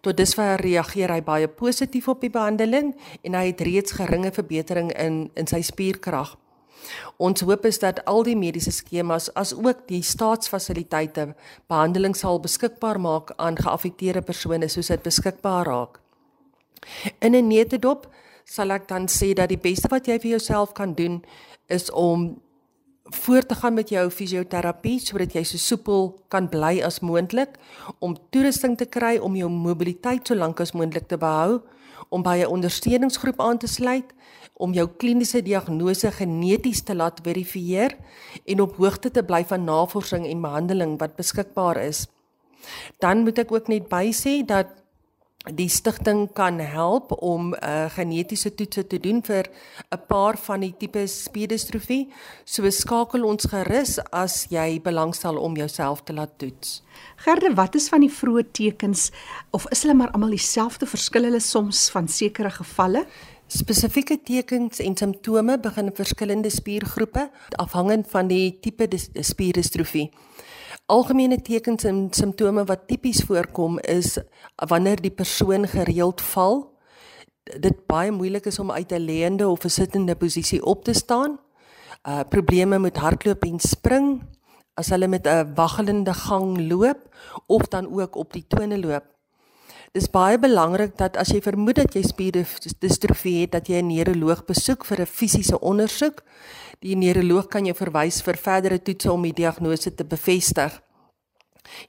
Tot 0.00 0.16
dusver 0.16 0.60
reageer 0.60 1.12
hy 1.12 1.22
baie 1.22 1.48
positief 1.48 2.08
op 2.08 2.20
die 2.20 2.30
behandeling 2.30 2.94
en 3.22 3.34
hy 3.34 3.46
het 3.46 3.60
reeds 3.60 3.92
geringe 3.92 4.32
verbetering 4.32 4.92
in 4.92 5.30
in 5.34 5.46
sy 5.46 5.62
spierkrag. 5.62 6.36
Ons 7.16 7.40
hoop 7.40 7.64
is 7.66 7.78
dat 7.78 8.04
al 8.04 8.22
die 8.22 8.36
mediese 8.36 8.70
skemas 8.70 9.28
as 9.34 9.54
ook 9.54 9.86
die 9.88 10.02
staatsfasiliteite 10.02 11.34
behandeling 11.68 12.16
sal 12.16 12.40
beskikbaar 12.40 13.00
maak 13.00 13.32
aan 13.36 13.56
geaffekteerde 13.56 14.22
persone 14.22 14.68
soos 14.68 14.92
dit 14.92 15.02
beskikbaar 15.02 15.66
raak. 15.66 16.00
In 17.20 17.34
'n 17.34 17.48
netedop 17.48 18.06
sal 18.44 18.70
ek 18.70 18.88
dan 18.88 19.08
sê 19.08 19.34
dat 19.34 19.48
die 19.48 19.58
beste 19.58 19.88
wat 19.90 20.06
jy 20.06 20.18
vir 20.18 20.30
jouself 20.30 20.72
kan 20.72 20.94
doen 20.94 21.24
is 21.66 21.90
om 21.90 22.40
voort 23.14 23.48
te 23.48 23.54
gaan 23.54 23.74
met 23.74 23.88
jou 23.88 24.10
fisioterapie 24.10 24.98
sodat 25.00 25.34
jy 25.34 25.44
so 25.44 25.58
soepel 25.58 26.08
kan 26.28 26.48
bly 26.50 26.80
as 26.82 27.00
moontlik 27.00 27.54
om 27.98 28.16
toerusting 28.30 28.76
te 28.78 28.86
kry 28.86 29.16
om 29.18 29.36
jou 29.36 29.50
mobiliteit 29.50 30.26
so 30.26 30.34
lank 30.34 30.60
as 30.60 30.74
moontlik 30.74 31.06
te 31.08 31.18
behou 31.18 31.60
om 32.08 32.22
by 32.22 32.42
'n 32.42 32.50
ondersteuningsgroep 32.50 33.40
aan 33.40 33.58
te 33.58 33.66
sluit 33.66 34.14
om 34.56 34.72
jou 34.72 34.88
kliniese 34.98 35.42
diagnose 35.42 36.10
geneties 36.10 36.82
te 36.82 36.94
laat 36.94 37.20
verifieer 37.22 37.96
en 38.44 38.60
op 38.60 38.76
hoogte 38.76 39.10
te 39.10 39.22
bly 39.22 39.44
van 39.44 39.64
navorsing 39.64 40.26
en 40.26 40.40
behandeling 40.40 40.98
wat 40.98 41.16
beskikbaar 41.16 41.76
is. 41.76 42.06
Dan 42.98 43.22
moet 43.22 43.38
ek 43.38 43.52
ook 43.52 43.68
net 43.68 43.88
bysê 43.88 44.40
dat 44.46 44.66
die 45.54 45.68
stigting 45.68 46.26
kan 46.34 46.58
help 46.58 47.12
om 47.22 47.52
uh, 47.54 47.86
genetiese 47.94 48.50
toetse 48.54 48.86
te 48.86 48.98
doen 48.98 49.22
vir 49.22 49.46
'n 49.94 50.00
paar 50.08 50.36
van 50.36 50.60
die 50.60 50.74
tipe 50.78 51.06
spierdistrofie. 51.06 52.08
So 52.44 52.70
skakel 52.70 53.24
ons 53.24 53.44
gerus 53.44 53.98
as 54.12 54.46
jy 54.50 54.80
belangstel 54.82 55.36
om 55.38 55.56
jouself 55.56 56.02
te 56.02 56.12
laat 56.12 56.38
toets. 56.38 56.82
Gerde, 57.16 57.54
wat 57.54 57.74
is 57.74 57.88
van 57.88 58.00
die 58.00 58.10
vroeë 58.10 58.50
tekens 58.52 59.10
of 59.50 59.66
is 59.70 59.82
hulle 59.82 59.94
maar 59.94 60.10
almal 60.10 60.30
dieselfde 60.30 60.86
verskil 60.86 61.24
hulle 61.24 61.40
soms 61.40 61.90
van 61.90 62.08
sekere 62.08 62.50
gevalle? 62.50 63.06
Spesifieke 63.46 64.18
tekens 64.22 64.80
en 64.82 64.96
simptome 64.96 65.58
begin 65.58 65.86
in 65.86 65.94
verskillende 65.94 66.50
spiergroepe 66.50 67.30
afhangend 67.56 68.10
van 68.10 68.26
die 68.26 68.58
tipe 68.60 68.88
spierdistrofie. 69.22 70.10
Algemene 70.86 71.40
tekens 71.42 71.82
en 71.82 72.04
simptome 72.14 72.62
wat 72.64 72.84
tipies 72.86 73.24
voorkom 73.26 73.80
is 73.90 74.12
wanneer 74.70 75.00
die 75.02 75.10
persoon 75.10 75.66
gereeld 75.66 76.20
val, 76.22 76.60
dit 77.42 77.80
baie 77.90 78.12
moeilik 78.14 78.46
is 78.46 78.58
om 78.62 78.70
uit 78.70 78.92
'n 78.92 79.02
lêende 79.02 79.48
of 79.50 79.64
'n 79.64 79.68
sittende 79.68 80.14
posisie 80.14 80.62
op 80.62 80.84
te 80.84 80.92
staan, 80.92 81.38
uh 82.08 82.22
probleme 82.28 82.78
met 82.78 82.96
hardloop 82.96 83.42
en 83.42 83.58
spring, 83.58 84.22
as 84.74 84.88
hulle 84.88 85.08
met 85.08 85.26
'n 85.26 85.54
waggelende 85.54 86.14
gang 86.14 86.70
loop 86.70 87.00
of 87.46 87.62
dan 87.66 87.90
ook 87.90 88.16
op 88.16 88.32
die 88.32 88.46
tone 88.46 88.78
loop. 88.78 89.15
Dis 89.92 90.10
baie 90.10 90.38
belangrik 90.38 90.96
dat 90.98 91.16
as 91.16 91.28
jy 91.28 91.40
vermoed 91.40 91.76
dat 91.76 91.94
jy 91.94 92.02
spierdistrofie 92.02 93.40
het, 93.40 93.52
dat 93.52 93.68
jy 93.68 93.82
'n 93.82 93.88
neuroloog 93.88 94.44
besoek 94.44 94.84
vir 94.84 95.00
'n 95.00 95.06
fisiese 95.06 95.60
ondersoek. 95.60 96.22
Die 96.80 96.96
neuroloog 96.96 97.48
kan 97.48 97.64
jou 97.64 97.74
verwys 97.74 98.22
vir 98.22 98.36
verdere 98.36 98.82
toetse 98.82 99.12
om 99.12 99.22
die 99.22 99.32
diagnose 99.32 99.94
te 99.94 100.04
bevestig. 100.04 100.82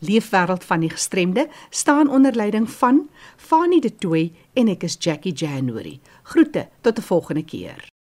Leefwêreld 0.00 0.64
van 0.64 0.80
die 0.80 0.90
gestremde 0.90 1.48
staan 1.70 2.10
onder 2.10 2.34
leiding 2.34 2.70
van 2.70 3.08
Fanie 3.36 3.80
De 3.80 3.94
Tooy 3.94 4.32
en 4.54 4.68
ek 4.68 4.82
is 4.82 4.96
Jackie 4.98 5.32
January. 5.32 6.00
Groete 6.22 6.68
tot 6.80 6.98
'n 6.98 7.02
volgende 7.02 7.44
keer. 7.44 7.88